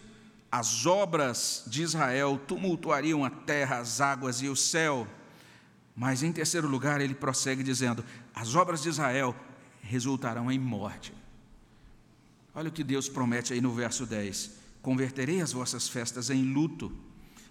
as 0.58 0.86
obras 0.86 1.64
de 1.66 1.82
Israel 1.82 2.40
tumultuariam 2.48 3.22
a 3.22 3.28
terra, 3.28 3.76
as 3.76 4.00
águas 4.00 4.40
e 4.40 4.48
o 4.48 4.56
céu. 4.56 5.06
Mas 5.94 6.22
em 6.22 6.32
terceiro 6.32 6.66
lugar, 6.66 6.98
ele 6.98 7.14
prossegue 7.14 7.62
dizendo: 7.62 8.02
as 8.34 8.54
obras 8.54 8.82
de 8.82 8.88
Israel 8.88 9.36
resultarão 9.82 10.50
em 10.50 10.58
morte. 10.58 11.12
Olha 12.54 12.70
o 12.70 12.72
que 12.72 12.82
Deus 12.82 13.06
promete 13.06 13.52
aí 13.52 13.60
no 13.60 13.70
verso 13.70 14.06
10: 14.06 14.52
Converterei 14.80 15.42
as 15.42 15.52
vossas 15.52 15.90
festas 15.90 16.30
em 16.30 16.54
luto, 16.54 16.90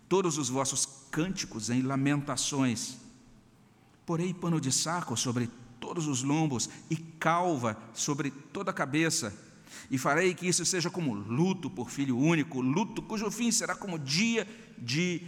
todos 0.10 0.40
os 0.40 0.50
vossos 0.50 0.88
cânticos 1.12 1.70
em 1.70 1.84
lamentações. 1.84 2.98
Porei 4.04 4.34
pano 4.34 4.60
de 4.60 4.72
saco 4.72 5.16
sobre 5.16 5.48
todos 5.80 6.08
os 6.08 6.24
lombos 6.24 6.72
e 6.90 6.96
calva 6.96 7.78
sobre 7.94 8.32
toda 8.32 8.72
a 8.72 8.74
cabeça. 8.74 9.32
E 9.90 9.98
farei 9.98 10.34
que 10.34 10.48
isso 10.48 10.66
seja 10.66 10.90
como 10.90 11.14
luto 11.14 11.70
por 11.70 11.90
filho 11.90 12.18
único, 12.18 12.62
luto 12.62 13.02
cujo 13.02 13.30
fim 13.32 13.52
será 13.52 13.76
como 13.76 14.00
dia 14.00 14.48
de 14.78 15.22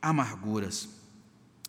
amarguras. 0.00 0.88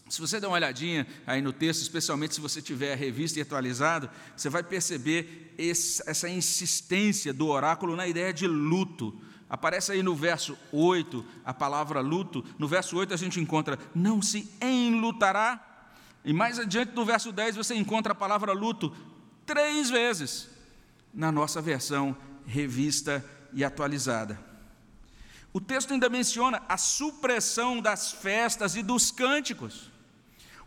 Se 0.08 0.22
você 0.22 0.40
der 0.40 0.48
uma 0.48 0.56
olhadinha 0.56 1.08
aí 1.26 1.42
no 1.42 1.52
texto, 1.52 1.82
especialmente 1.82 2.36
se 2.36 2.42
você 2.42 2.62
tiver 2.62 2.94
a 2.94 2.96
revista 2.96 3.40
e 3.40 3.42
atualizado, 3.42 4.10
você 4.38 4.50
vai 4.50 4.62
perceber 4.62 5.56
essa 5.58 6.30
insistência 6.30 7.34
do 7.34 7.48
oráculo 7.48 7.96
na 7.96 8.06
ideia 8.08 8.32
de 8.32 8.46
luto. 8.46 9.20
Aparece 9.50 9.92
aí 9.92 10.04
no 10.04 10.16
verso 10.16 10.56
8 10.72 11.26
a 11.44 11.54
palavra 11.54 12.02
luto. 12.02 12.46
No 12.60 12.68
verso 12.68 12.96
8 12.96 13.16
a 13.16 13.18
gente 13.18 13.40
encontra 13.40 13.80
não 13.96 14.22
se 14.22 14.48
enlutará. 14.62 15.90
E 16.24 16.32
mais 16.32 16.60
adiante 16.60 16.94
no 16.94 17.04
verso 17.04 17.32
10 17.32 17.56
você 17.56 17.74
encontra 17.74 18.12
a 18.12 18.16
palavra 18.16 18.54
luto 18.54 18.96
três 19.46 19.90
vezes 19.90 20.55
na 21.16 21.32
nossa 21.32 21.62
versão 21.62 22.16
revista 22.46 23.24
e 23.54 23.64
atualizada. 23.64 24.40
O 25.54 25.62
texto 25.62 25.94
ainda 25.94 26.10
menciona 26.10 26.62
a 26.68 26.78
supressão 26.78 27.80
das 27.80 28.12
festas 28.12 28.76
e 28.76 28.84
dos 28.84 29.10
cânticos. 29.10 29.90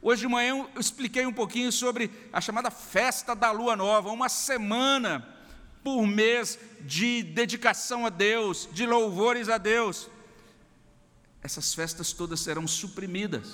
Hoje 0.01 0.23
de 0.23 0.29
manhã 0.29 0.67
eu 0.75 0.81
expliquei 0.81 1.27
um 1.27 1.33
pouquinho 1.33 1.71
sobre 1.71 2.11
a 2.33 2.41
chamada 2.41 2.71
Festa 2.71 3.37
da 3.37 3.51
Lua 3.51 3.77
Nova, 3.77 4.11
uma 4.11 4.31
semana 4.31 5.29
por 5.85 6.07
mês 6.07 6.59
de 6.81 7.23
dedicação 7.23 8.07
a 8.07 8.09
Deus, 8.09 8.69
de 8.73 8.87
louvores 8.87 9.49
a 9.51 9.59
Deus. 9.59 10.09
Essas 11.43 11.75
festas 11.75 12.13
todas 12.13 12.41
serão 12.41 12.67
suprimidas, 12.67 13.49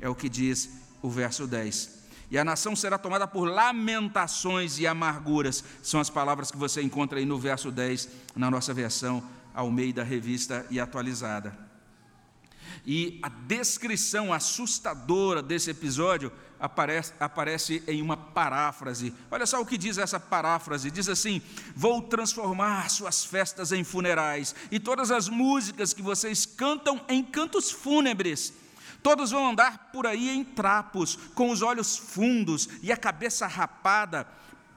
é 0.00 0.08
o 0.08 0.14
que 0.14 0.28
diz 0.28 0.70
o 1.02 1.10
verso 1.10 1.46
10. 1.46 2.01
E 2.32 2.38
a 2.38 2.44
nação 2.44 2.74
será 2.74 2.96
tomada 2.96 3.28
por 3.28 3.44
lamentações 3.44 4.78
e 4.78 4.86
amarguras, 4.86 5.62
são 5.82 6.00
as 6.00 6.08
palavras 6.08 6.50
que 6.50 6.56
você 6.56 6.80
encontra 6.80 7.18
aí 7.18 7.26
no 7.26 7.38
verso 7.38 7.70
10, 7.70 8.08
na 8.34 8.50
nossa 8.50 8.72
versão, 8.72 9.22
ao 9.52 9.70
meio 9.70 9.92
da 9.92 10.02
revista 10.02 10.64
e 10.70 10.80
atualizada. 10.80 11.54
E 12.86 13.20
a 13.22 13.28
descrição 13.28 14.32
assustadora 14.32 15.42
desse 15.42 15.70
episódio 15.70 16.32
aparece, 16.58 17.12
aparece 17.20 17.82
em 17.86 18.00
uma 18.00 18.16
paráfrase. 18.16 19.12
Olha 19.30 19.44
só 19.44 19.60
o 19.60 19.66
que 19.66 19.76
diz 19.76 19.98
essa 19.98 20.18
paráfrase: 20.18 20.90
diz 20.90 21.10
assim: 21.10 21.42
Vou 21.76 22.00
transformar 22.00 22.88
suas 22.88 23.22
festas 23.22 23.72
em 23.72 23.84
funerais, 23.84 24.54
e 24.70 24.80
todas 24.80 25.10
as 25.10 25.28
músicas 25.28 25.92
que 25.92 26.00
vocês 26.00 26.46
cantam 26.46 26.98
em 27.10 27.22
cantos 27.22 27.70
fúnebres. 27.70 28.54
Todos 29.02 29.30
vão 29.30 29.50
andar 29.50 29.90
por 29.92 30.06
aí 30.06 30.30
em 30.30 30.44
trapos, 30.44 31.16
com 31.34 31.50
os 31.50 31.60
olhos 31.60 31.96
fundos 31.96 32.68
e 32.82 32.92
a 32.92 32.96
cabeça 32.96 33.46
rapada. 33.46 34.26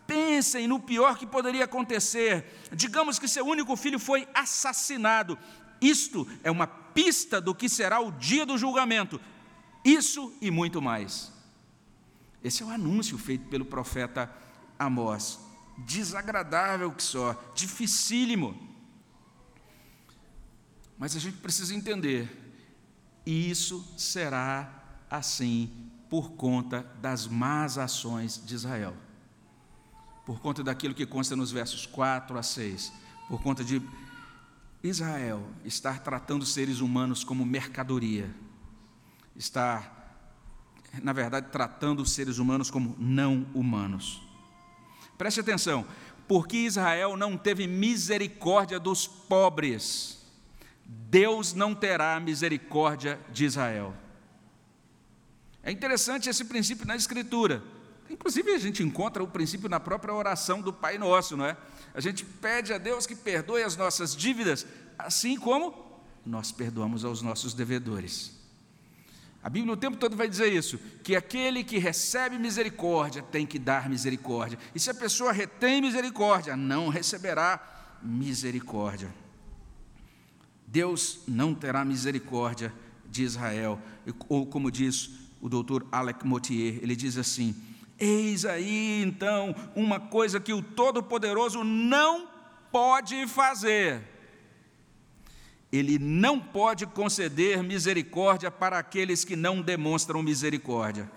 Pensem 0.08 0.67
no 0.67 0.79
pior 0.79 1.17
que 1.17 1.25
poderia 1.25 1.65
acontecer. 1.65 2.46
Digamos 2.72 3.20
que 3.20 3.27
seu 3.27 3.46
único 3.46 3.75
filho 3.75 4.00
foi 4.00 4.27
assassinado. 4.34 5.38
Isto 5.79 6.27
é 6.44 6.50
uma 6.50 6.67
pista 6.67 7.39
do 7.39 7.53
que 7.53 7.70
será 7.70 8.00
o 8.00 8.12
dia 8.12 8.45
do 8.45 8.58
julgamento. 8.58 9.19
Isso 9.84 10.34
e 10.41 10.50
muito 10.50 10.82
mais. 10.82 11.32
Esse 12.43 12.63
é 12.63 12.65
o 12.65 12.69
anúncio 12.69 13.17
feito 13.17 13.47
pelo 13.50 13.65
profeta 13.65 14.32
Amós. 14.78 15.39
Desagradável 15.80 16.91
que 16.91 17.04
só, 17.04 17.39
dificílimo. 17.54 18.56
Mas 20.97 21.15
a 21.15 21.19
gente 21.19 21.38
precisa 21.38 21.76
entender, 21.76 22.30
isso 23.26 23.86
será 23.98 24.84
assim 25.10 25.70
por 26.10 26.32
conta 26.32 26.86
das 27.02 27.28
más 27.28 27.78
ações 27.78 28.42
de 28.46 28.56
Israel. 28.56 28.96
Por 30.26 30.40
conta 30.40 30.64
daquilo 30.64 30.94
que 30.94 31.06
consta 31.06 31.36
nos 31.36 31.52
versos 31.52 31.86
4 31.86 32.38
a 32.38 32.44
6, 32.44 32.92
por 33.28 33.42
conta 33.42 33.64
de 33.64 33.82
Israel 34.84 35.44
estar 35.64 36.00
tratando 36.00 36.46
seres 36.46 36.80
humanos 36.80 37.24
como 37.24 37.46
mercadoria, 37.46 38.34
estar, 39.36 40.32
na 41.02 41.14
verdade, 41.14 41.50
tratando 41.52 42.06
seres 42.06 42.38
humanos 42.38 42.70
como 42.70 42.96
não 43.00 43.46
humanos. 43.54 44.22
Preste 45.18 45.40
atenção, 45.40 45.86
porque 46.28 46.58
Israel 46.58 47.16
não 47.16 47.38
teve 47.38 47.68
misericórdia 47.68 48.80
dos 48.80 49.08
pobres, 49.08 50.25
Deus 50.86 51.54
não 51.54 51.74
terá 51.74 52.19
misericórdia 52.19 53.19
de 53.32 53.45
Israel. 53.45 53.93
É 55.63 55.71
interessante 55.71 56.30
esse 56.30 56.45
princípio 56.45 56.86
na 56.86 56.95
Escritura. 56.95 57.63
Inclusive, 58.10 58.52
a 58.52 58.60
gente 58.60 58.84
encontra 58.84 59.24
o 59.24 59.28
princípio 59.28 59.67
na 59.67 59.80
própria 59.80 60.13
oração 60.13 60.62
do 60.62 60.71
Pai 60.71 60.98
Nosso, 60.98 61.36
não 61.36 61.45
é? 61.45 61.58
A 61.93 62.00
gente 62.00 62.24
pede 62.24 62.71
a 62.71 62.78
Deus 62.78 63.08
que 63.08 63.15
perdoe 63.15 63.63
as 63.63 63.76
nossas 63.76 64.15
dívidas, 64.15 64.65
assim 64.98 65.38
como 65.38 65.74
nós 66.24 66.52
perdoamos 66.52 67.04
aos 67.04 67.21
nossos 67.21 67.54
devedores. 67.54 68.32
A 69.41 69.50
Bíblia 69.50 69.74
o 69.74 69.78
tempo 69.78 69.98
todo 69.98 70.15
vai 70.15 70.28
dizer 70.28 70.52
isso, 70.52 70.78
que 71.04 71.15
aquele 71.15 71.63
que 71.63 71.78
recebe 71.78 72.38
misericórdia 72.38 73.21
tem 73.21 73.45
que 73.45 73.60
dar 73.60 73.88
misericórdia. 73.88 74.58
E 74.74 74.80
se 74.80 74.89
a 74.89 74.93
pessoa 74.93 75.32
retém 75.32 75.82
misericórdia, 75.82 76.56
não 76.56 76.89
receberá 76.89 77.98
misericórdia. 78.02 79.13
Deus 80.76 81.20
não 81.26 81.56
terá 81.56 81.86
misericórdia 81.86 82.74
de 83.10 83.24
Israel. 83.24 83.80
Ou 84.28 84.46
como 84.46 84.70
diz 84.70 85.10
o 85.40 85.48
doutor 85.48 85.88
Alec 85.90 86.28
Motier, 86.28 86.80
ele 86.84 86.98
diz 86.98 87.18
assim: 87.18 87.56
Eis 87.98 88.44
aí 88.44 89.02
então 89.02 89.56
uma 89.74 90.02
coisa 90.02 90.38
que 90.38 90.52
o 90.52 90.62
Todo-Poderoso 90.62 91.64
não 91.64 92.28
pode 92.74 93.26
fazer. 93.26 94.02
Ele 95.72 95.98
não 95.98 96.42
pode 96.42 96.86
conceder 96.86 97.64
misericórdia 97.64 98.52
para 98.52 98.78
aqueles 98.78 99.24
que 99.24 99.38
não 99.38 99.62
demonstram 99.62 100.22
misericórdia. 100.22 101.10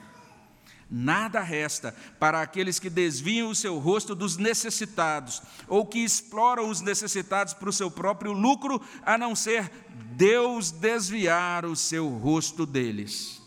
Nada 0.91 1.41
resta 1.41 1.95
para 2.19 2.41
aqueles 2.41 2.79
que 2.79 2.89
desviam 2.89 3.51
o 3.51 3.55
seu 3.55 3.79
rosto 3.79 4.15
dos 4.15 4.39
necessitados, 4.39 5.43
ou 5.67 5.85
que 5.85 5.99
exploram 5.99 6.71
os 6.71 6.81
necessitados 6.81 7.53
para 7.53 7.69
o 7.69 7.73
seu 7.73 7.91
próprio 7.91 8.33
lucro, 8.33 8.81
a 9.05 9.19
não 9.19 9.37
ser 9.37 9.71
Deus 10.17 10.71
desviar 10.71 11.67
o 11.67 11.77
seu 11.77 12.09
rosto 12.09 12.65
deles. 12.65 13.43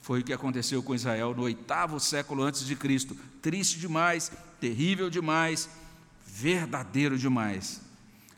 Foi 0.00 0.20
o 0.20 0.24
que 0.24 0.32
aconteceu 0.32 0.82
com 0.82 0.94
Israel 0.94 1.34
no 1.34 1.44
oitavo 1.44 2.00
século 2.00 2.42
antes 2.42 2.66
de 2.66 2.74
Cristo. 2.74 3.16
Triste 3.40 3.78
demais, 3.78 4.30
terrível 4.60 5.08
demais, 5.08 5.68
verdadeiro 6.26 7.16
demais. 7.16 7.80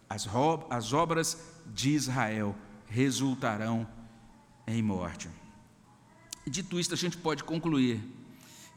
As, 0.08 0.28
as 0.70 0.92
obras 0.92 1.38
de 1.66 1.90
Israel 1.90 2.54
resultarão 2.86 3.88
em 4.66 4.82
morte. 4.82 5.28
Dito 6.48 6.78
isto, 6.78 6.94
a 6.94 6.96
gente 6.96 7.16
pode 7.16 7.42
concluir. 7.42 8.00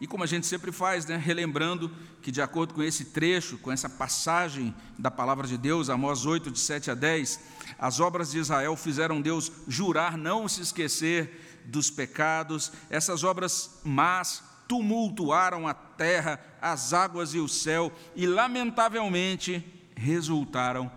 E 0.02 0.08
como 0.08 0.24
a 0.24 0.28
gente 0.28 0.48
sempre 0.48 0.72
faz, 0.72 1.06
né, 1.06 1.18
relembrando 1.18 1.92
que, 2.22 2.32
de 2.32 2.42
acordo 2.42 2.74
com 2.74 2.82
esse 2.82 3.06
trecho, 3.06 3.58
com 3.58 3.72
essa 3.72 3.90
passagem 3.90 4.74
da 4.98 5.12
palavra 5.12 5.46
de 5.46 5.58
Deus, 5.58 5.90
Amós 5.90 6.26
8, 6.26 6.50
de 6.50 6.60
7 6.60 6.90
a 6.92 6.96
10, 6.96 7.40
as 7.78 8.00
obras 8.00 8.32
de 8.32 8.40
Israel 8.40 8.76
fizeram 8.76 9.22
Deus 9.22 9.52
jurar 9.68 10.18
não 10.18 10.48
se 10.48 10.62
esquecer 10.62 11.62
dos 11.66 11.92
pecados, 11.92 12.72
essas 12.90 13.24
obras 13.24 13.82
más 13.84 14.44
tumultuaram 14.68 15.68
a 15.68 15.74
terra, 15.74 16.40
as 16.62 16.94
águas 16.94 17.34
e 17.34 17.40
o 17.40 17.48
céu 17.48 17.92
e, 18.16 18.26
lamentavelmente, 18.26 19.66
resultaram 19.96 20.90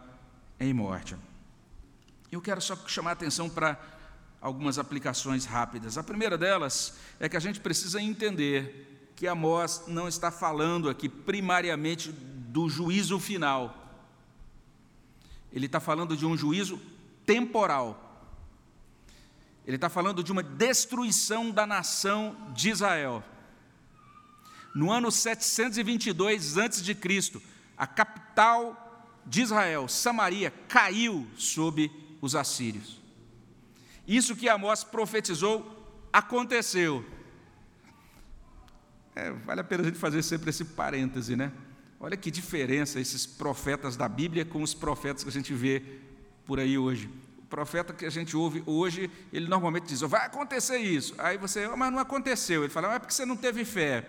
em 0.61 0.73
morte. 0.73 1.17
Eu 2.31 2.41
quero 2.41 2.63
só 2.63 2.77
chamar 2.87 3.11
a 3.11 3.13
atenção 3.15 3.51
para 3.51 3.75
algumas 4.43 4.77
aplicações 4.77 5.45
rápidas. 5.45 5.97
A 5.97 6.03
primeira 6.03 6.37
delas 6.37 6.95
é 7.21 7.29
que 7.29 7.37
a 7.37 7.41
gente 7.41 7.61
precisa 7.61 8.03
entender 8.03 9.13
que 9.15 9.29
Amós 9.29 9.85
não 9.87 10.09
está 10.09 10.33
falando 10.33 10.91
aqui 10.91 11.09
primariamente 11.09 12.11
do 12.11 12.69
juízo 12.69 13.21
final. 13.21 13.79
Ele 15.53 15.67
está 15.67 15.79
falando 15.79 16.17
de 16.17 16.27
um 16.27 16.37
juízo 16.37 16.81
temporal. 17.25 18.09
Ele 19.65 19.77
está 19.77 19.89
falando 19.89 20.25
de 20.25 20.33
uma 20.33 20.43
destruição 20.43 21.53
da 21.53 21.65
nação 21.65 22.37
de 22.53 22.69
Israel. 22.69 23.23
No 24.75 24.91
ano 24.91 25.13
722 25.13 26.59
a.C., 26.59 27.41
a 27.77 27.87
capital 27.87 29.07
de 29.25 29.43
Israel, 29.43 29.87
Samaria, 29.87 30.51
caiu 30.67 31.29
sob 31.37 31.93
os 32.21 32.35
assírios. 32.35 33.02
Isso 34.13 34.37
que 34.37 34.47
Amós 34.47 34.85
profetizou 34.85 35.57
aconteceu. 36.13 37.03
É, 39.17 39.31
vale 39.31 39.63
a 39.63 39.65
pena 39.65 39.83
a 39.83 39.87
gente 39.87 39.99
fazer 39.99 40.23
sempre 40.23 40.51
esse 40.51 40.67
parêntese, 40.67 41.35
né? 41.35 41.51
Olha 41.99 42.15
que 42.15 42.31
diferença 42.31 43.01
esses 43.01 43.25
profetas 43.25 43.97
da 43.97 44.07
Bíblia 44.07 44.45
com 44.45 44.63
os 44.63 44.75
profetas 44.75 45.23
que 45.23 45.31
a 45.31 45.33
gente 45.33 45.55
vê 45.55 45.83
por 46.45 46.61
aí 46.61 46.77
hoje. 46.77 47.09
O 47.39 47.47
profeta 47.47 47.95
que 47.95 48.05
a 48.05 48.11
gente 48.11 48.37
ouve 48.37 48.63
hoje, 48.67 49.11
ele 49.33 49.49
normalmente 49.49 49.87
diz: 49.87 50.03
vai 50.03 50.27
acontecer 50.27 50.77
isso. 50.77 51.15
Aí 51.17 51.39
você, 51.39 51.67
oh, 51.67 51.77
mas 51.77 51.91
não 51.91 51.99
aconteceu. 51.99 52.65
Ele 52.65 52.71
fala: 52.71 52.93
ah, 52.93 52.95
é 52.97 52.99
porque 52.99 53.15
você 53.15 53.25
não 53.25 53.37
teve 53.37 53.65
fé. 53.65 54.07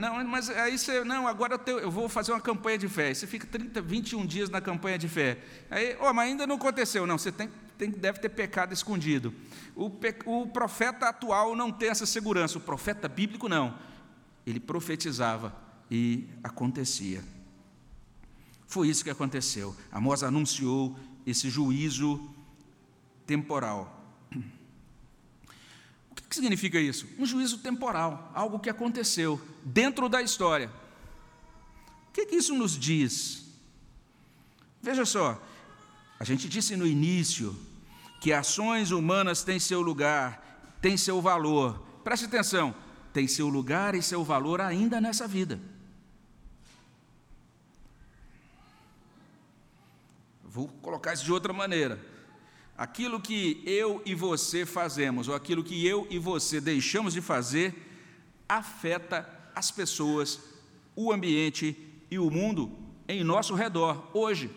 Não, 0.00 0.24
mas 0.24 0.48
aí 0.48 0.78
você, 0.78 1.04
não, 1.04 1.28
agora 1.28 1.54
eu, 1.54 1.58
tenho, 1.58 1.78
eu, 1.78 1.90
vou 1.90 2.08
fazer 2.08 2.32
uma 2.32 2.40
campanha 2.40 2.78
de 2.78 2.88
fé. 2.88 3.12
Você 3.12 3.26
fica 3.26 3.46
30, 3.46 3.82
21 3.82 4.24
dias 4.24 4.48
na 4.48 4.60
campanha 4.60 4.96
de 4.96 5.08
fé. 5.08 5.36
Aí, 5.70 5.98
oh, 6.00 6.14
mas 6.14 6.30
ainda 6.30 6.46
não 6.46 6.56
aconteceu. 6.56 7.06
Não, 7.06 7.18
você 7.18 7.30
tem, 7.30 7.50
tem, 7.78 7.90
deve 7.90 8.18
ter 8.18 8.28
pecado 8.28 8.74
escondido. 8.74 9.32
O, 9.74 9.90
o 10.26 10.46
profeta 10.48 11.08
atual 11.08 11.54
não 11.54 11.72
tem 11.72 11.88
essa 11.88 12.04
segurança, 12.04 12.58
o 12.58 12.60
profeta 12.60 13.08
bíblico 13.08 13.48
não. 13.48 13.78
Ele 14.44 14.58
profetizava 14.58 15.56
e 15.90 16.28
acontecia. 16.42 17.22
Foi 18.66 18.88
isso 18.88 19.04
que 19.04 19.10
aconteceu. 19.10 19.74
Amós 19.90 20.22
anunciou 20.22 20.98
esse 21.24 21.48
juízo 21.48 22.28
temporal. 23.24 23.94
O 26.10 26.14
que 26.14 26.34
significa 26.34 26.78
isso? 26.78 27.06
Um 27.18 27.24
juízo 27.24 27.58
temporal, 27.58 28.30
algo 28.34 28.58
que 28.58 28.68
aconteceu 28.68 29.40
dentro 29.64 30.08
da 30.08 30.20
história. 30.20 30.70
O 32.08 32.12
que, 32.12 32.26
que 32.26 32.36
isso 32.36 32.54
nos 32.54 32.76
diz? 32.76 33.46
Veja 34.82 35.06
só, 35.06 35.42
a 36.18 36.24
gente 36.24 36.48
disse 36.48 36.76
no 36.76 36.86
início 36.86 37.56
que 38.20 38.32
ações 38.32 38.90
humanas 38.90 39.42
têm 39.42 39.58
seu 39.58 39.80
lugar, 39.80 40.76
têm 40.80 40.96
seu 40.96 41.20
valor. 41.20 41.80
Preste 42.02 42.26
atenção, 42.26 42.74
tem 43.12 43.26
seu 43.28 43.48
lugar 43.48 43.94
e 43.94 44.02
seu 44.02 44.24
valor 44.24 44.60
ainda 44.60 45.00
nessa 45.00 45.26
vida. 45.26 45.60
Vou 50.44 50.68
colocar 50.82 51.12
isso 51.12 51.24
de 51.24 51.32
outra 51.32 51.52
maneira. 51.52 52.04
Aquilo 52.76 53.20
que 53.20 53.62
eu 53.66 54.02
e 54.06 54.14
você 54.14 54.64
fazemos, 54.64 55.28
ou 55.28 55.34
aquilo 55.34 55.64
que 55.64 55.86
eu 55.86 56.06
e 56.10 56.18
você 56.18 56.60
deixamos 56.60 57.12
de 57.12 57.20
fazer, 57.20 57.74
afeta 58.48 59.28
as 59.54 59.70
pessoas, 59.70 60.40
o 60.94 61.12
ambiente 61.12 61.76
e 62.10 62.18
o 62.18 62.30
mundo 62.30 62.76
em 63.08 63.24
nosso 63.24 63.54
redor, 63.54 64.10
hoje. 64.12 64.50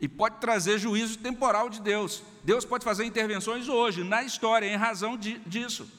E 0.00 0.08
pode 0.08 0.36
trazer 0.36 0.78
juízo 0.78 1.18
temporal 1.18 1.70
de 1.70 1.80
Deus. 1.80 2.22
Deus 2.44 2.64
pode 2.64 2.84
fazer 2.84 3.04
intervenções 3.04 3.68
hoje, 3.68 4.04
na 4.04 4.22
história, 4.22 4.66
em 4.66 4.76
razão 4.76 5.16
de, 5.16 5.38
disso. 5.40 5.90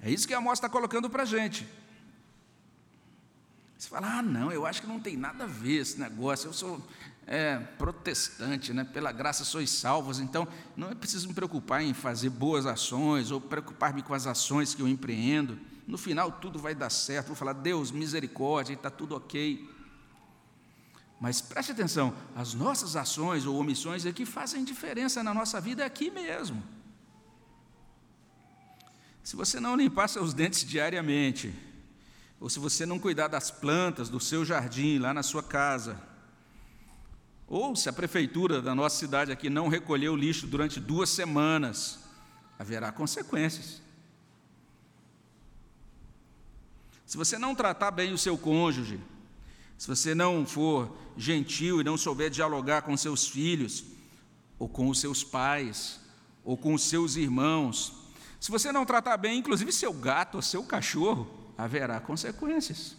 É 0.00 0.10
isso 0.10 0.28
que 0.28 0.34
a 0.34 0.38
Amós 0.38 0.58
está 0.58 0.68
colocando 0.68 1.08
para 1.08 1.22
a 1.22 1.26
gente. 1.26 1.66
Você 3.78 3.88
fala, 3.88 4.18
ah, 4.18 4.22
não, 4.22 4.52
eu 4.52 4.66
acho 4.66 4.82
que 4.82 4.86
não 4.86 5.00
tem 5.00 5.16
nada 5.16 5.44
a 5.44 5.46
ver 5.46 5.80
esse 5.80 5.98
negócio. 5.98 6.48
Eu 6.48 6.52
sou 6.52 6.82
é, 7.26 7.58
protestante, 7.58 8.72
né? 8.72 8.84
pela 8.84 9.12
graça 9.12 9.44
sois 9.44 9.70
salvos, 9.70 10.20
então 10.20 10.46
não 10.76 10.90
é 10.90 10.94
preciso 10.94 11.28
me 11.28 11.34
preocupar 11.34 11.82
em 11.82 11.94
fazer 11.94 12.30
boas 12.30 12.66
ações 12.66 13.30
ou 13.30 13.40
preocupar-me 13.40 14.02
com 14.02 14.14
as 14.14 14.26
ações 14.26 14.74
que 14.74 14.82
eu 14.82 14.88
empreendo. 14.88 15.58
No 15.86 15.98
final 15.98 16.32
tudo 16.32 16.58
vai 16.58 16.74
dar 16.74 16.90
certo. 16.90 17.28
Vou 17.28 17.36
falar, 17.36 17.52
Deus, 17.54 17.90
misericórdia, 17.90 18.74
está 18.74 18.90
tudo 18.90 19.16
ok. 19.16 19.68
Mas 21.24 21.40
preste 21.40 21.72
atenção, 21.72 22.14
as 22.36 22.52
nossas 22.52 22.96
ações 22.96 23.46
ou 23.46 23.58
omissões 23.58 24.04
é 24.04 24.12
que 24.12 24.26
fazem 24.26 24.62
diferença 24.62 25.22
na 25.22 25.32
nossa 25.32 25.58
vida 25.58 25.82
aqui 25.82 26.10
mesmo. 26.10 26.62
Se 29.22 29.34
você 29.34 29.58
não 29.58 29.74
limpar 29.74 30.08
seus 30.08 30.34
dentes 30.34 30.66
diariamente, 30.66 31.54
ou 32.38 32.50
se 32.50 32.58
você 32.58 32.84
não 32.84 32.98
cuidar 32.98 33.28
das 33.28 33.50
plantas 33.50 34.10
do 34.10 34.20
seu 34.20 34.44
jardim, 34.44 34.98
lá 34.98 35.14
na 35.14 35.22
sua 35.22 35.42
casa, 35.42 35.98
ou 37.48 37.74
se 37.74 37.88
a 37.88 37.92
prefeitura 37.94 38.60
da 38.60 38.74
nossa 38.74 38.98
cidade 38.98 39.32
aqui 39.32 39.48
não 39.48 39.68
recolher 39.68 40.10
o 40.10 40.16
lixo 40.16 40.46
durante 40.46 40.78
duas 40.78 41.08
semanas, 41.08 42.00
haverá 42.58 42.92
consequências. 42.92 43.80
Se 47.06 47.16
você 47.16 47.38
não 47.38 47.54
tratar 47.54 47.92
bem 47.92 48.12
o 48.12 48.18
seu 48.18 48.36
cônjuge, 48.36 49.00
se 49.76 49.88
você 49.88 50.14
não 50.14 50.46
for 50.46 50.96
gentil 51.16 51.80
e 51.80 51.84
não 51.84 51.96
souber 51.96 52.30
dialogar 52.30 52.82
com 52.82 52.96
seus 52.96 53.26
filhos, 53.26 53.84
ou 54.58 54.68
com 54.68 54.88
os 54.88 55.00
seus 55.00 55.24
pais, 55.24 56.00
ou 56.44 56.56
com 56.56 56.74
os 56.74 56.82
seus 56.82 57.16
irmãos, 57.16 57.92
se 58.40 58.50
você 58.50 58.70
não 58.70 58.84
tratar 58.84 59.16
bem, 59.16 59.38
inclusive 59.38 59.72
seu 59.72 59.92
gato 59.92 60.36
ou 60.36 60.42
seu 60.42 60.62
cachorro, 60.62 61.28
haverá 61.56 61.98
consequências. 62.00 62.96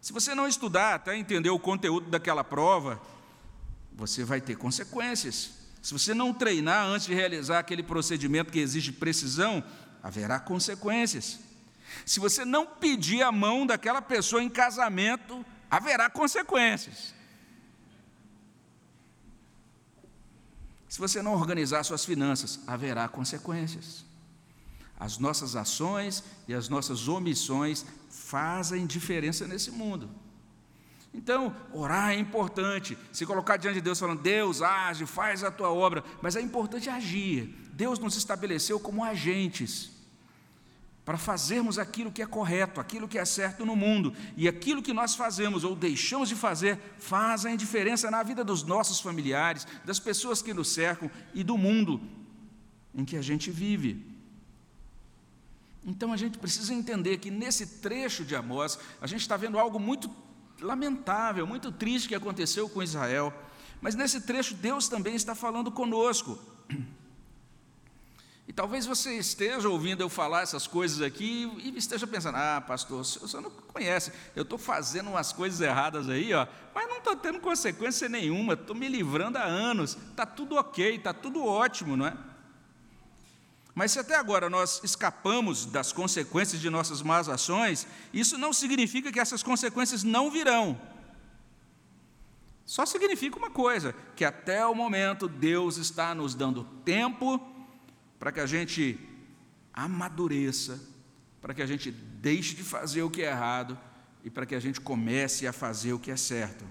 Se 0.00 0.12
você 0.12 0.34
não 0.34 0.46
estudar 0.46 0.94
até 0.94 1.16
entender 1.16 1.48
o 1.48 1.58
conteúdo 1.58 2.10
daquela 2.10 2.44
prova, 2.44 3.00
você 3.94 4.22
vai 4.24 4.40
ter 4.40 4.56
consequências. 4.56 5.52
Se 5.80 5.94
você 5.94 6.12
não 6.12 6.34
treinar 6.34 6.86
antes 6.86 7.06
de 7.06 7.14
realizar 7.14 7.58
aquele 7.58 7.82
procedimento 7.82 8.52
que 8.52 8.58
exige 8.58 8.92
precisão, 8.92 9.64
haverá 10.02 10.38
consequências. 10.38 11.40
Se 12.04 12.20
você 12.20 12.44
não 12.44 12.66
pedir 12.66 13.22
a 13.22 13.32
mão 13.32 13.66
daquela 13.66 14.02
pessoa 14.02 14.42
em 14.42 14.48
casamento, 14.48 15.44
haverá 15.70 16.10
consequências. 16.10 17.14
Se 20.88 20.98
você 20.98 21.22
não 21.22 21.34
organizar 21.34 21.82
suas 21.82 22.04
finanças, 22.04 22.60
haverá 22.66 23.08
consequências. 23.08 24.04
As 24.98 25.18
nossas 25.18 25.56
ações 25.56 26.22
e 26.46 26.54
as 26.54 26.68
nossas 26.68 27.08
omissões 27.08 27.84
fazem 28.08 28.86
diferença 28.86 29.46
nesse 29.46 29.70
mundo. 29.70 30.08
Então, 31.12 31.54
orar 31.72 32.10
é 32.10 32.18
importante, 32.18 32.98
se 33.12 33.24
colocar 33.24 33.56
diante 33.56 33.76
de 33.76 33.80
Deus 33.80 33.98
falando, 33.98 34.20
Deus 34.20 34.62
age, 34.62 35.06
faz 35.06 35.44
a 35.44 35.50
tua 35.50 35.70
obra, 35.70 36.02
mas 36.20 36.34
é 36.34 36.40
importante 36.40 36.90
agir. 36.90 37.46
Deus 37.72 37.98
nos 37.98 38.16
estabeleceu 38.16 38.80
como 38.80 39.04
agentes 39.04 39.93
para 41.04 41.18
fazermos 41.18 41.78
aquilo 41.78 42.10
que 42.10 42.22
é 42.22 42.26
correto, 42.26 42.80
aquilo 42.80 43.06
que 43.06 43.18
é 43.18 43.24
certo 43.24 43.66
no 43.66 43.76
mundo. 43.76 44.14
E 44.36 44.48
aquilo 44.48 44.82
que 44.82 44.92
nós 44.92 45.14
fazemos 45.14 45.62
ou 45.62 45.76
deixamos 45.76 46.28
de 46.28 46.34
fazer 46.34 46.78
fazem 46.98 47.56
diferença 47.56 48.10
na 48.10 48.22
vida 48.22 48.42
dos 48.42 48.62
nossos 48.62 49.00
familiares, 49.00 49.66
das 49.84 49.98
pessoas 49.98 50.40
que 50.40 50.54
nos 50.54 50.68
cercam 50.68 51.10
e 51.34 51.44
do 51.44 51.58
mundo 51.58 52.00
em 52.94 53.04
que 53.04 53.16
a 53.16 53.22
gente 53.22 53.50
vive. 53.50 54.14
Então 55.84 56.12
a 56.12 56.16
gente 56.16 56.38
precisa 56.38 56.72
entender 56.72 57.18
que 57.18 57.30
nesse 57.30 57.80
trecho 57.80 58.24
de 58.24 58.34
Amós, 58.34 58.78
a 59.00 59.06
gente 59.06 59.20
está 59.20 59.36
vendo 59.36 59.58
algo 59.58 59.78
muito 59.78 60.10
lamentável, 60.58 61.46
muito 61.46 61.70
triste 61.70 62.08
que 62.08 62.14
aconteceu 62.14 62.66
com 62.68 62.82
Israel. 62.82 63.32
Mas 63.82 63.94
nesse 63.94 64.22
trecho, 64.22 64.54
Deus 64.54 64.88
também 64.88 65.14
está 65.14 65.34
falando 65.34 65.70
conosco. 65.70 66.38
E 68.46 68.52
talvez 68.52 68.84
você 68.84 69.16
esteja 69.16 69.68
ouvindo 69.68 70.02
eu 70.02 70.08
falar 70.08 70.42
essas 70.42 70.66
coisas 70.66 71.00
aqui 71.00 71.50
e 71.58 71.76
esteja 71.78 72.06
pensando: 72.06 72.36
ah, 72.36 72.60
pastor, 72.60 73.02
você 73.02 73.40
não 73.40 73.50
conhece, 73.50 74.12
eu 74.36 74.42
estou 74.42 74.58
fazendo 74.58 75.08
umas 75.10 75.32
coisas 75.32 75.60
erradas 75.60 76.08
aí, 76.08 76.34
ó, 76.34 76.46
mas 76.74 76.86
não 76.88 76.98
estou 76.98 77.16
tendo 77.16 77.40
consequência 77.40 78.08
nenhuma, 78.08 78.52
estou 78.52 78.76
me 78.76 78.86
livrando 78.86 79.38
há 79.38 79.44
anos, 79.44 79.96
está 80.10 80.26
tudo 80.26 80.56
ok, 80.56 80.96
está 80.96 81.14
tudo 81.14 81.44
ótimo, 81.44 81.96
não 81.96 82.06
é? 82.06 82.16
Mas 83.74 83.92
se 83.92 83.98
até 83.98 84.14
agora 84.14 84.48
nós 84.50 84.80
escapamos 84.84 85.66
das 85.66 85.90
consequências 85.90 86.60
de 86.60 86.70
nossas 86.70 87.02
más 87.02 87.28
ações, 87.28 87.86
isso 88.12 88.38
não 88.38 88.52
significa 88.52 89.10
que 89.10 89.18
essas 89.18 89.42
consequências 89.42 90.04
não 90.04 90.30
virão. 90.30 90.78
Só 92.66 92.84
significa 92.84 93.38
uma 93.38 93.50
coisa: 93.50 93.94
que 94.14 94.24
até 94.24 94.64
o 94.66 94.74
momento 94.74 95.26
Deus 95.26 95.78
está 95.78 96.14
nos 96.14 96.34
dando 96.34 96.64
tempo 96.84 97.53
para 98.24 98.32
que 98.32 98.40
a 98.40 98.46
gente 98.46 98.98
amadureça, 99.70 100.80
para 101.42 101.52
que 101.52 101.60
a 101.60 101.66
gente 101.66 101.90
deixe 101.90 102.54
de 102.54 102.62
fazer 102.62 103.02
o 103.02 103.10
que 103.10 103.20
é 103.20 103.26
errado 103.26 103.78
e 104.24 104.30
para 104.30 104.46
que 104.46 104.54
a 104.54 104.60
gente 104.60 104.80
comece 104.80 105.46
a 105.46 105.52
fazer 105.52 105.92
o 105.92 105.98
que 105.98 106.10
é 106.10 106.16
certo. 106.16 106.64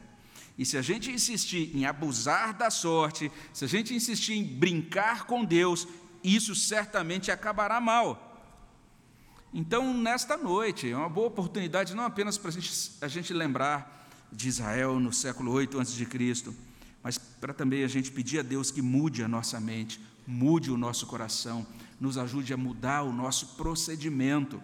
E 0.58 0.66
se 0.66 0.80
a 0.80 0.82
gente 0.82 1.12
insistir 1.12 1.70
em 1.78 1.86
abusar 1.86 2.58
da 2.58 2.72
sorte, 2.72 3.32
se 3.54 3.66
a 3.66 3.68
gente 3.68 3.94
insistir 3.94 4.34
em 4.34 4.44
brincar 4.44 5.28
com 5.28 5.46
Deus, 5.46 5.88
isso 6.24 6.56
certamente 6.56 7.30
acabará 7.30 7.80
mal. 7.80 8.52
Então, 9.54 9.94
nesta 9.94 10.36
noite, 10.36 10.90
é 10.90 10.98
uma 10.98 11.08
boa 11.08 11.28
oportunidade 11.28 11.94
não 11.94 12.04
apenas 12.04 12.36
para 12.36 12.50
a 12.50 13.08
gente, 13.08 13.32
lembrar 13.32 14.10
de 14.32 14.50
Israel 14.50 15.00
no 15.00 15.14
século 15.14 15.52
8 15.52 15.80
a.C., 15.80 16.52
mas 17.04 17.20
para 17.20 17.54
também 17.54 17.84
a 17.84 17.88
gente 17.88 18.10
pedir 18.10 18.40
a 18.40 18.42
Deus 18.42 18.72
que 18.72 18.82
mude 18.82 19.22
a 19.22 19.28
nossa 19.28 19.60
mente, 19.60 20.02
mude 20.26 20.72
o 20.72 20.78
nosso 20.78 21.06
coração, 21.06 21.66
nos 22.00 22.18
ajude 22.18 22.54
a 22.54 22.58
mudar 22.58 23.04
o 23.04 23.14
nosso 23.14 23.56
procedimento. 23.56 24.62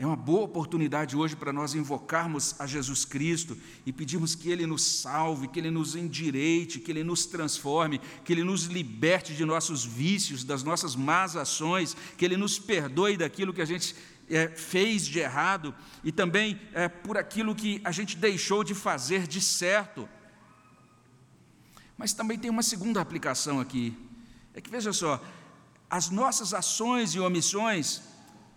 É 0.00 0.06
uma 0.06 0.16
boa 0.16 0.44
oportunidade 0.44 1.14
hoje 1.14 1.36
para 1.36 1.52
nós 1.52 1.74
invocarmos 1.74 2.58
a 2.58 2.66
Jesus 2.66 3.04
Cristo 3.04 3.54
e 3.84 3.92
pedirmos 3.92 4.34
que 4.34 4.48
Ele 4.48 4.66
nos 4.66 4.82
salve, 4.82 5.46
que 5.46 5.58
Ele 5.58 5.70
nos 5.70 5.94
endireite, 5.94 6.80
que 6.80 6.90
Ele 6.90 7.04
nos 7.04 7.26
transforme, 7.26 8.00
que 8.24 8.32
Ele 8.32 8.42
nos 8.42 8.64
liberte 8.64 9.34
de 9.34 9.44
nossos 9.44 9.84
vícios, 9.84 10.42
das 10.42 10.62
nossas 10.62 10.96
más 10.96 11.36
ações, 11.36 11.94
que 12.16 12.24
Ele 12.24 12.38
nos 12.38 12.58
perdoe 12.58 13.18
daquilo 13.18 13.52
que 13.52 13.60
a 13.60 13.66
gente 13.66 13.94
é, 14.30 14.48
fez 14.48 15.04
de 15.04 15.18
errado 15.18 15.74
e 16.02 16.10
também 16.10 16.58
é, 16.72 16.88
por 16.88 17.18
aquilo 17.18 17.54
que 17.54 17.80
a 17.84 17.92
gente 17.92 18.16
deixou 18.16 18.64
de 18.64 18.74
fazer 18.74 19.26
de 19.26 19.40
certo. 19.40 20.08
Mas 21.98 22.14
também 22.14 22.38
tem 22.38 22.50
uma 22.50 22.62
segunda 22.62 23.02
aplicação 23.02 23.60
aqui. 23.60 23.94
É 24.60 24.62
que 24.62 24.68
veja 24.68 24.92
só, 24.92 25.24
as 25.88 26.10
nossas 26.10 26.52
ações 26.52 27.14
e 27.14 27.18
omissões 27.18 28.02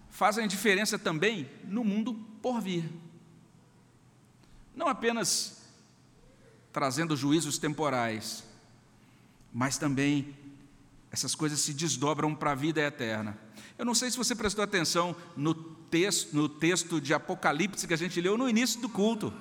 fazem 0.10 0.46
diferença 0.50 1.00
também 1.00 1.50
no 1.64 1.82
mundo 1.82 2.14
por 2.42 2.60
vir. 2.60 2.92
Não 4.76 4.90
apenas 4.90 5.64
trazendo 6.74 7.16
juízos 7.16 7.58
temporais, 7.58 8.44
mas 9.54 9.78
também 9.78 10.36
essas 11.10 11.34
coisas 11.36 11.62
se 11.62 11.74
desdobram 11.74 12.36
para 12.36 12.52
a 12.52 12.56
vida 12.56 12.82
eterna. 12.82 13.40
Eu 13.78 13.86
não 13.86 13.96
sei 13.96 14.12
se 14.12 14.18
você 14.18 14.36
prestou 14.36 14.62
atenção 14.62 15.16
no 15.38 15.54
texto, 15.54 16.36
no 16.36 16.50
texto 16.50 17.00
de 17.00 17.14
Apocalipse 17.14 17.88
que 17.88 17.94
a 17.94 17.98
gente 17.98 18.20
leu 18.20 18.38
no 18.38 18.50
início 18.50 18.82
do 18.82 18.90
culto. 18.90 19.34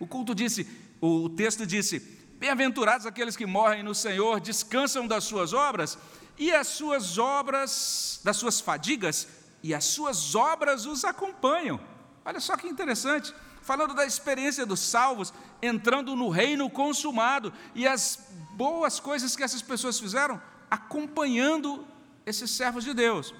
O 0.00 0.06
culto 0.06 0.34
disse, 0.34 0.66
o 1.02 1.28
texto 1.28 1.66
disse: 1.66 2.21
Bem-aventurados 2.42 3.06
aqueles 3.06 3.36
que 3.36 3.46
morrem 3.46 3.84
no 3.84 3.94
Senhor, 3.94 4.40
descansam 4.40 5.06
das 5.06 5.22
suas 5.22 5.52
obras, 5.52 5.96
e 6.36 6.50
as 6.50 6.66
suas 6.66 7.16
obras, 7.16 8.20
das 8.24 8.36
suas 8.36 8.60
fadigas, 8.60 9.28
e 9.62 9.72
as 9.72 9.84
suas 9.84 10.34
obras 10.34 10.84
os 10.84 11.04
acompanham. 11.04 11.78
Olha 12.24 12.40
só 12.40 12.56
que 12.56 12.66
interessante. 12.66 13.32
Falando 13.60 13.94
da 13.94 14.04
experiência 14.04 14.66
dos 14.66 14.80
salvos, 14.80 15.32
entrando 15.62 16.16
no 16.16 16.30
reino 16.30 16.68
consumado 16.68 17.52
e 17.76 17.86
as 17.86 18.18
boas 18.54 18.98
coisas 18.98 19.36
que 19.36 19.44
essas 19.44 19.62
pessoas 19.62 20.00
fizeram, 20.00 20.42
acompanhando 20.68 21.86
esses 22.26 22.50
servos 22.50 22.82
de 22.82 22.92
Deus. 22.92 23.32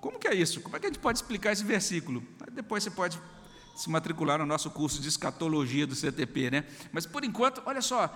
Como 0.00 0.18
que 0.18 0.26
é 0.26 0.34
isso? 0.34 0.60
Como 0.60 0.76
é 0.76 0.80
que 0.80 0.86
a 0.86 0.88
gente 0.88 0.98
pode 0.98 1.18
explicar 1.18 1.52
esse 1.52 1.62
versículo? 1.62 2.20
Depois 2.50 2.82
você 2.82 2.90
pode 2.90 3.16
se 3.74 3.88
matricular 3.90 4.38
no 4.38 4.46
nosso 4.46 4.70
curso 4.70 5.00
de 5.00 5.08
escatologia 5.08 5.86
do 5.86 5.94
CTP, 5.94 6.50
né? 6.50 6.64
Mas 6.92 7.06
por 7.06 7.24
enquanto, 7.24 7.62
olha 7.64 7.82
só, 7.82 8.08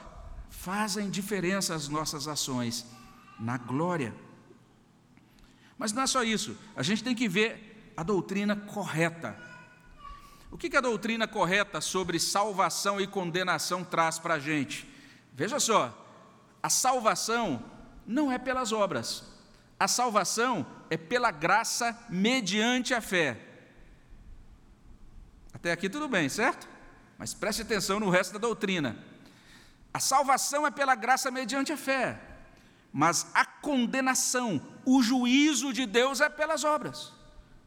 fazem 0.50 1.10
diferença 1.10 1.74
as 1.74 1.88
nossas 1.88 2.28
ações 2.28 2.86
na 3.38 3.58
glória 3.58 4.14
mas 5.78 5.92
não 5.92 6.02
é 6.02 6.06
só 6.06 6.22
isso, 6.22 6.56
a 6.74 6.82
gente 6.82 7.04
tem 7.04 7.14
que 7.14 7.28
ver 7.28 7.92
a 7.96 8.02
doutrina 8.02 8.56
correta. 8.56 9.36
O 10.50 10.56
que, 10.56 10.74
a 10.74 10.80
doutrina 10.80 11.26
correta 11.26 11.80
sobre 11.80 12.18
salvação 12.18 13.00
e 13.00 13.06
condenação 13.06 13.84
traz 13.84 14.18
para 14.18 14.34
a 14.34 14.38
gente? 14.38 14.88
Veja 15.34 15.60
só, 15.60 15.92
a 16.62 16.70
salvação 16.70 17.62
não 18.06 18.32
é 18.32 18.38
pelas 18.38 18.72
obras, 18.72 19.24
a 19.78 19.86
salvação 19.86 20.64
é 20.88 20.96
pela 20.96 21.30
graça 21.30 21.98
mediante 22.08 22.94
a 22.94 23.00
fé. 23.00 23.45
Até 25.66 25.72
aqui 25.72 25.88
tudo 25.88 26.08
bem, 26.08 26.28
certo? 26.28 26.68
Mas 27.18 27.34
preste 27.34 27.62
atenção 27.62 27.98
no 27.98 28.08
resto 28.08 28.32
da 28.32 28.38
doutrina. 28.38 28.96
A 29.92 29.98
salvação 29.98 30.66
é 30.66 30.70
pela 30.70 30.94
graça 30.94 31.30
mediante 31.30 31.72
a 31.72 31.76
fé 31.76 32.20
mas 32.98 33.26
a 33.34 33.44
condenação, 33.44 34.58
o 34.82 35.02
juízo 35.02 35.70
de 35.70 35.84
Deus 35.84 36.22
é 36.22 36.30
pelas 36.30 36.64
obras. 36.64 37.12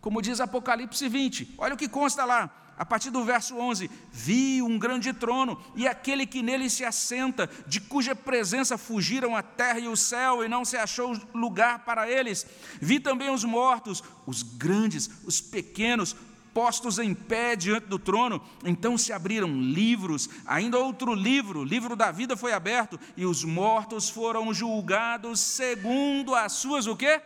Como 0.02 0.24
diz 0.24 0.42
Apocalipse 0.42 1.08
20, 1.08 1.54
olha 1.60 1.76
o 1.76 1.78
que 1.78 1.88
consta 1.88 2.26
lá, 2.26 2.50
a 2.76 2.84
partir 2.84 3.12
do 3.12 3.24
verso 3.24 3.56
11: 3.56 3.92
Vi 4.12 4.60
um 4.64 4.80
grande 4.80 5.14
trono 5.14 5.62
e 5.76 5.88
aquele 5.88 6.26
que 6.26 6.42
nele 6.42 6.68
se 6.68 6.84
assenta, 6.84 7.48
de 7.68 7.80
cuja 7.80 8.16
presença 8.16 8.76
fugiram 8.76 9.36
a 9.36 9.44
terra 9.44 9.78
e 9.78 9.88
o 9.88 9.96
céu, 9.96 10.44
e 10.44 10.48
não 10.48 10.66
se 10.66 10.76
achou 10.76 11.16
lugar 11.32 11.86
para 11.86 12.10
eles. 12.10 12.48
Vi 12.82 13.00
também 13.00 13.30
os 13.30 13.44
mortos, 13.44 14.04
os 14.26 14.42
grandes, 14.42 15.12
os 15.26 15.40
pequenos, 15.40 16.16
postos 16.54 17.00
em 17.00 17.14
pé 17.14 17.56
diante 17.56 17.88
do 17.88 18.00
trono. 18.00 18.42
Então 18.64 18.98
se 18.98 19.14
abriram 19.14 19.50
livros, 19.62 20.30
ainda 20.46 20.78
outro 20.78 21.14
livro, 21.14 21.64
livro 21.64 21.96
da 21.96 22.12
vida 22.12 22.36
foi 22.36 22.54
aberto, 22.54 23.00
e 23.16 23.26
os 23.26 23.44
mortos 23.44 24.10
foram 24.10 24.54
julgados 24.54 25.40
segundo 25.40 26.36
as 26.36 26.54
suas 26.54 26.88
o 26.88 26.96
quê? 26.96 27.22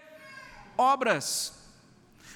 Obras. 0.77 1.63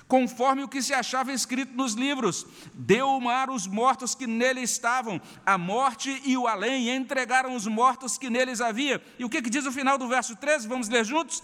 Conforme 0.08 0.63
o 0.63 0.69
que 0.69 0.82
se 0.82 0.93
achava 0.93 1.34
escrito 1.34 1.76
nos 1.76 1.93
livros, 1.93 2.47
deu 2.73 3.10
o 3.10 3.19
mar 3.19 3.50
os 3.50 3.67
mortos 3.67 4.15
que 4.15 4.26
nele 4.26 4.62
estavam, 4.62 5.21
a 5.45 5.58
morte 5.58 6.21
e 6.23 6.38
o 6.38 6.47
além, 6.47 6.89
entregaram 6.95 7.54
os 7.54 7.67
mortos 7.67 8.17
que 8.17 8.30
neles 8.30 8.62
havia. 8.62 9.04
E 9.19 9.26
o 9.26 9.30
que, 9.30 9.41
que 9.41 9.50
diz 9.50 9.65
o 9.65 9.71
final 9.71 9.97
do 9.97 10.08
verso 10.08 10.34
13? 10.38 10.65
Vamos 10.65 10.88
ler 10.88 11.04
juntos? 11.04 11.43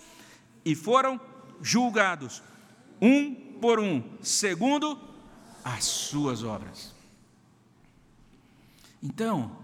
E 0.63 0.75
foram 0.75 1.19
julgados, 1.62 2.41
um 3.01 3.36
por 3.60 3.82
um, 3.82 4.01
segundo 4.21 5.12
as 5.63 5.86
suas 5.86 6.43
obras. 6.43 6.93
Então, 9.02 9.58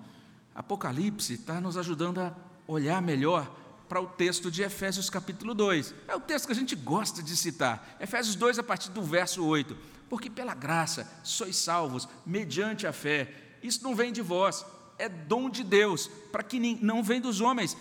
Apocalipse 0.53 1.33
está 1.33 1.61
nos 1.61 1.77
ajudando 1.77 2.19
a 2.19 2.35
olhar 2.67 3.01
melhor 3.01 3.49
para 3.87 4.01
o 4.01 4.07
texto 4.07 4.51
de 4.51 4.61
Efésios 4.61 5.09
capítulo 5.09 5.53
2. 5.53 5.93
É 6.07 6.15
o 6.15 6.19
texto 6.19 6.45
que 6.45 6.51
a 6.51 6.55
gente 6.55 6.75
gosta 6.75 7.23
de 7.23 7.35
citar. 7.35 7.97
Efésios 7.99 8.35
2, 8.35 8.59
a 8.59 8.63
partir 8.63 8.91
do 8.91 9.01
verso 9.01 9.43
8. 9.43 9.75
Porque 10.09 10.29
pela 10.29 10.53
graça 10.53 11.09
sois 11.23 11.55
salvos, 11.55 12.07
mediante 12.25 12.85
a 12.85 12.93
fé. 12.93 13.33
Isso 13.63 13.83
não 13.83 13.95
vem 13.95 14.11
de 14.11 14.21
vós, 14.21 14.65
é 14.97 15.09
dom 15.09 15.49
de 15.49 15.63
Deus, 15.63 16.07
para 16.31 16.43
que 16.43 16.59
não 16.81 17.01
vem 17.01 17.19
dos 17.19 17.41
homens, 17.41 17.75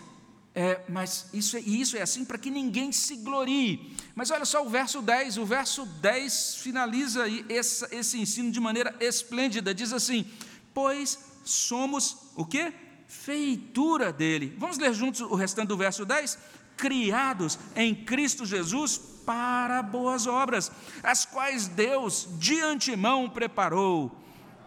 é, 0.55 0.81
mas 0.89 1.29
isso, 1.33 1.57
é, 1.57 1.61
isso 1.61 1.97
é 1.97 2.03
assim 2.03 2.25
para 2.25 2.39
que 2.39 2.51
ninguém 2.51 2.91
se 2.91 3.17
glorie. 3.17 3.95
Mas 4.15 4.31
olha 4.31 4.45
só 4.45 4.65
o 4.65 4.69
verso 4.69 5.01
10, 5.01 5.39
o 5.39 5.47
verso 5.47 5.87
10 5.87 6.57
finaliza 6.57 7.25
esse, 7.49 7.87
esse 7.95 8.19
ensino 8.21 8.51
de 8.51 8.59
maneira 8.59 8.95
esplêndida, 9.01 9.75
diz 9.75 9.93
assim, 9.93 10.27
pois 10.75 11.19
somos 11.45 12.17
o 12.35 12.45
quê? 12.45 12.73
Feitura 13.07 14.13
dele. 14.13 14.55
Vamos 14.59 14.79
ler 14.79 14.93
juntos 14.93 15.21
o 15.21 15.35
restante 15.35 15.69
do 15.69 15.77
verso 15.77 16.05
10? 16.05 16.39
Criados 16.77 17.59
em 17.75 17.95
Cristo 17.95 18.45
Jesus 18.45 18.99
para 19.25 19.83
boas 19.83 20.27
obras, 20.27 20.73
as 21.03 21.25
quais 21.25 21.69
Deus 21.69 22.29
de 22.39 22.61
antemão 22.61 23.29
preparou 23.29 24.17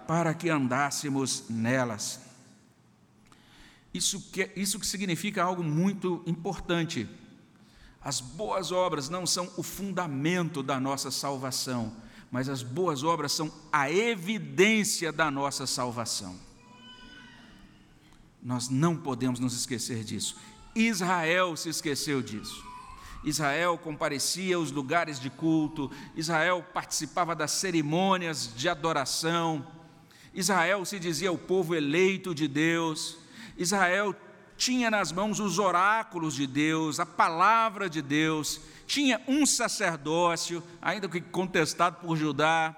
para 0.07 0.33
que 0.33 0.49
andássemos 0.49 1.45
nelas. 1.49 2.30
Isso 3.93 4.21
que, 4.31 4.49
isso 4.55 4.79
que 4.79 4.85
significa 4.85 5.43
algo 5.43 5.63
muito 5.63 6.23
importante. 6.25 7.07
As 8.01 8.19
boas 8.19 8.71
obras 8.71 9.09
não 9.09 9.27
são 9.27 9.51
o 9.57 9.63
fundamento 9.63 10.63
da 10.63 10.79
nossa 10.79 11.11
salvação, 11.11 11.95
mas 12.31 12.49
as 12.49 12.63
boas 12.63 13.03
obras 13.03 13.31
são 13.31 13.51
a 13.71 13.91
evidência 13.91 15.11
da 15.11 15.29
nossa 15.29 15.67
salvação. 15.67 16.35
Nós 18.41 18.69
não 18.69 18.95
podemos 18.95 19.39
nos 19.39 19.53
esquecer 19.53 20.03
disso. 20.03 20.35
Israel 20.73 21.55
se 21.55 21.69
esqueceu 21.69 22.21
disso. 22.21 22.65
Israel 23.23 23.77
comparecia 23.77 24.55
aos 24.55 24.71
lugares 24.71 25.19
de 25.19 25.29
culto, 25.29 25.91
Israel 26.15 26.65
participava 26.73 27.35
das 27.35 27.51
cerimônias 27.51 28.51
de 28.55 28.67
adoração, 28.67 29.63
Israel 30.33 30.83
se 30.85 30.97
dizia 30.97 31.31
o 31.31 31.37
povo 31.37 31.75
eleito 31.75 32.33
de 32.33 32.47
Deus, 32.47 33.17
Israel 33.57 34.15
tinha 34.57 34.91
nas 34.91 35.11
mãos 35.11 35.39
os 35.39 35.57
oráculos 35.57 36.35
de 36.35 36.45
Deus, 36.45 36.99
a 36.99 37.05
palavra 37.05 37.89
de 37.89 38.01
Deus, 38.01 38.61
tinha 38.85 39.21
um 39.27 39.45
sacerdócio, 39.45 40.61
ainda 40.81 41.09
que 41.09 41.19
contestado 41.19 41.97
por 41.99 42.15
Judá. 42.15 42.75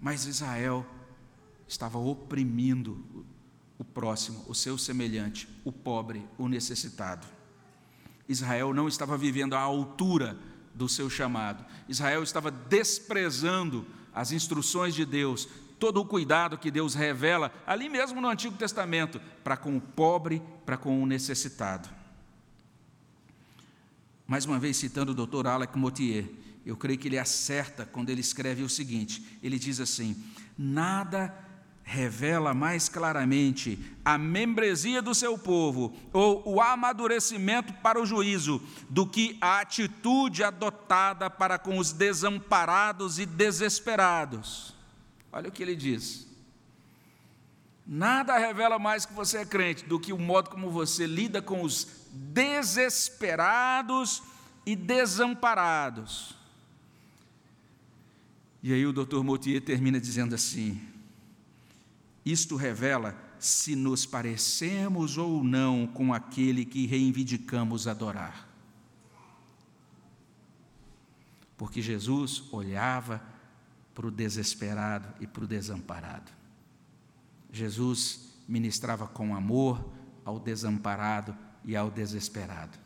Mas 0.00 0.26
Israel 0.26 0.84
estava 1.66 1.98
oprimindo 1.98 3.02
o 3.78 3.84
próximo, 3.84 4.44
o 4.48 4.54
seu 4.54 4.76
semelhante, 4.76 5.48
o 5.64 5.72
pobre, 5.72 6.26
o 6.36 6.48
necessitado. 6.48 7.26
Israel 8.28 8.74
não 8.74 8.88
estava 8.88 9.16
vivendo 9.16 9.54
à 9.54 9.60
altura 9.60 10.36
do 10.74 10.88
seu 10.88 11.08
chamado. 11.08 11.64
Israel 11.88 12.22
estava 12.22 12.50
desprezando 12.50 13.86
as 14.14 14.32
instruções 14.32 14.94
de 14.94 15.04
Deus, 15.04 15.48
todo 15.78 16.00
o 16.00 16.04
cuidado 16.04 16.58
que 16.58 16.70
Deus 16.70 16.94
revela 16.94 17.52
ali 17.66 17.88
mesmo 17.88 18.20
no 18.20 18.28
Antigo 18.28 18.56
Testamento 18.56 19.20
para 19.42 19.56
com 19.56 19.76
o 19.76 19.80
pobre, 19.80 20.42
para 20.66 20.76
com 20.76 21.02
o 21.02 21.06
necessitado. 21.06 21.88
Mais 24.26 24.44
uma 24.44 24.58
vez 24.58 24.76
citando 24.76 25.12
o 25.12 25.26
Dr. 25.26 25.46
Alec 25.46 25.78
Motier, 25.78 26.26
eu 26.66 26.76
creio 26.76 26.98
que 26.98 27.08
ele 27.08 27.18
acerta 27.18 27.86
quando 27.86 28.10
ele 28.10 28.20
escreve 28.20 28.62
o 28.62 28.68
seguinte: 28.68 29.38
ele 29.42 29.58
diz 29.58 29.80
assim: 29.80 30.22
nada 30.56 31.34
revela 31.88 32.52
mais 32.52 32.86
claramente 32.86 33.78
a 34.04 34.18
membresia 34.18 35.00
do 35.00 35.14
seu 35.14 35.38
povo 35.38 35.96
ou 36.12 36.42
o 36.46 36.60
amadurecimento 36.60 37.72
para 37.72 37.98
o 37.98 38.04
juízo 38.04 38.62
do 38.90 39.06
que 39.06 39.38
a 39.40 39.60
atitude 39.60 40.44
adotada 40.44 41.30
para 41.30 41.58
com 41.58 41.78
os 41.78 41.90
desamparados 41.90 43.18
e 43.18 43.24
desesperados. 43.24 44.77
Olha 45.38 45.50
o 45.50 45.52
que 45.52 45.62
ele 45.62 45.76
diz. 45.76 46.26
Nada 47.86 48.36
revela 48.36 48.76
mais 48.76 49.06
que 49.06 49.12
você 49.12 49.38
é 49.38 49.46
crente 49.46 49.84
do 49.84 50.00
que 50.00 50.12
o 50.12 50.18
modo 50.18 50.50
como 50.50 50.68
você 50.68 51.06
lida 51.06 51.40
com 51.40 51.62
os 51.62 51.86
desesperados 52.12 54.20
e 54.66 54.74
desamparados. 54.74 56.34
E 58.60 58.72
aí 58.72 58.84
o 58.84 58.92
Dr. 58.92 59.22
Moutier 59.22 59.62
termina 59.62 60.00
dizendo 60.00 60.34
assim: 60.34 60.82
isto 62.24 62.56
revela 62.56 63.16
se 63.38 63.76
nos 63.76 64.04
parecemos 64.04 65.16
ou 65.16 65.44
não 65.44 65.86
com 65.86 66.12
aquele 66.12 66.64
que 66.64 66.84
reivindicamos 66.84 67.86
adorar. 67.86 68.48
Porque 71.56 71.80
Jesus 71.80 72.42
olhava 72.50 73.22
para 73.98 74.06
o 74.06 74.12
desesperado 74.12 75.12
e 75.18 75.26
para 75.26 75.42
o 75.42 75.46
desamparado. 75.48 76.30
Jesus 77.52 78.28
ministrava 78.46 79.08
com 79.08 79.34
amor 79.34 79.84
ao 80.24 80.38
desamparado 80.38 81.36
e 81.64 81.74
ao 81.74 81.90
desesperado. 81.90 82.78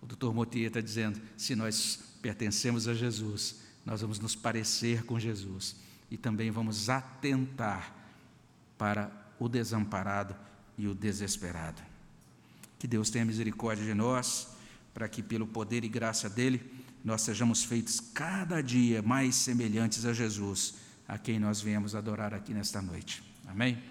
O 0.00 0.06
doutor 0.06 0.32
Motier 0.32 0.68
está 0.68 0.80
dizendo: 0.80 1.20
se 1.36 1.56
nós 1.56 1.98
pertencemos 2.22 2.86
a 2.86 2.94
Jesus, 2.94 3.62
nós 3.84 4.02
vamos 4.02 4.20
nos 4.20 4.36
parecer 4.36 5.02
com 5.02 5.18
Jesus 5.18 5.74
e 6.08 6.16
também 6.16 6.52
vamos 6.52 6.88
atentar 6.88 7.92
para 8.78 9.10
o 9.36 9.48
desamparado 9.48 10.36
e 10.78 10.86
o 10.86 10.94
desesperado. 10.94 11.82
Que 12.78 12.86
Deus 12.86 13.10
tenha 13.10 13.24
misericórdia 13.24 13.84
de 13.84 13.94
nós, 13.94 14.46
para 14.92 15.08
que, 15.08 15.22
pelo 15.22 15.46
poder 15.46 15.84
e 15.84 15.88
graça 15.88 16.28
dEle, 16.28 16.60
nós 17.04 17.22
sejamos 17.22 17.64
feitos 17.64 18.00
cada 18.00 18.60
dia 18.60 19.02
mais 19.02 19.34
semelhantes 19.34 20.04
a 20.04 20.12
Jesus, 20.12 20.74
a 21.08 21.16
quem 21.16 21.38
nós 21.38 21.60
viemos 21.60 21.94
adorar 21.94 22.34
aqui 22.34 22.52
nesta 22.52 22.82
noite. 22.82 23.22
Amém? 23.46 23.82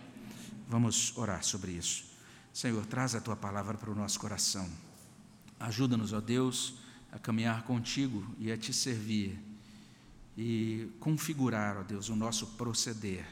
Vamos 0.68 1.18
orar 1.18 1.44
sobre 1.44 1.72
isso. 1.72 2.06
Senhor, 2.54 2.86
traz 2.86 3.16
a 3.16 3.22
tua 3.22 3.36
palavra 3.36 3.78
para 3.78 3.90
o 3.90 3.96
nosso 3.96 4.20
coração. 4.20 4.70
Ajuda-nos, 5.60 6.14
ó 6.14 6.22
Deus, 6.22 6.76
a 7.12 7.20
caminhar 7.20 7.64
contigo 7.64 8.24
e 8.38 8.52
a 8.52 8.58
te 8.58 8.74
servir 8.74 9.40
e 10.38 10.90
configurar, 11.00 11.78
ó 11.78 11.84
Deus, 11.84 12.10
o 12.10 12.16
nosso 12.16 12.48
proceder 12.48 13.26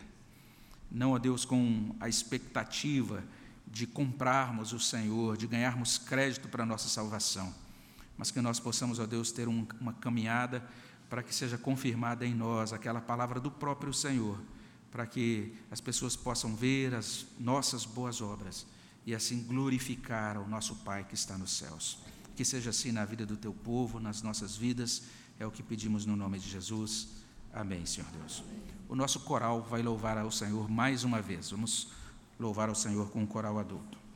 não, 0.92 1.12
ó 1.12 1.20
Deus, 1.20 1.44
com 1.44 1.96
a 2.00 2.08
expectativa 2.08 3.24
de 3.72 3.86
comprarmos 3.86 4.74
o 4.74 4.80
Senhor, 4.80 5.38
de 5.38 5.48
ganharmos 5.48 5.98
crédito 5.98 6.48
para 6.48 6.64
a 6.64 6.66
nossa 6.66 6.88
salvação, 6.88 7.54
mas 8.18 8.32
que 8.32 8.42
nós 8.42 8.60
possamos, 8.60 9.00
ó 9.00 9.06
Deus, 9.06 9.32
ter 9.32 9.48
um, 9.48 9.68
uma 9.80 9.94
caminhada 9.94 10.68
para 11.10 11.22
que 11.22 11.34
seja 11.34 11.58
confirmada 11.58 12.26
em 12.26 12.34
nós 12.34 12.74
aquela 12.74 13.00
palavra 13.00 13.40
do 13.40 13.52
próprio 13.52 13.94
Senhor, 13.94 14.40
para 14.92 15.06
que 15.06 15.54
as 15.70 15.80
pessoas 15.80 16.16
possam 16.16 16.56
ver 16.56 16.96
as 16.96 17.26
nossas 17.40 17.86
boas 17.86 18.22
obras 18.22 18.66
e 19.06 19.14
assim 19.14 19.44
glorificar 19.44 20.38
o 20.38 20.48
nosso 20.48 20.76
Pai 20.78 21.04
que 21.04 21.16
está 21.16 21.38
nos 21.38 21.52
céus. 21.52 22.00
Que 22.36 22.44
seja 22.44 22.70
assim 22.72 22.92
na 22.92 23.06
vida 23.06 23.26
do 23.26 23.38
teu 23.38 23.54
povo, 23.54 24.00
nas 24.00 24.22
nossas 24.22 24.56
vidas, 24.56 25.04
é 25.40 25.46
o 25.46 25.52
que 25.52 25.64
pedimos 25.64 26.06
no 26.06 26.16
nome 26.16 26.40
de 26.40 26.50
Jesus. 26.50 27.10
Amém, 27.54 27.86
Senhor 27.86 28.10
Deus 28.12 28.44
o 28.90 28.96
nosso 28.96 29.20
coral 29.22 29.62
vai 29.62 29.82
louvar 29.82 30.18
ao 30.18 30.32
Senhor 30.32 30.70
mais 30.70 31.04
uma 31.04 31.22
vez. 31.22 31.52
Vamos 31.52 31.90
louvar 32.40 32.70
ao 32.70 32.76
Senhor 32.76 33.10
com 33.10 33.24
o 33.24 33.28
coral 33.28 33.60
adulto. 33.60 34.07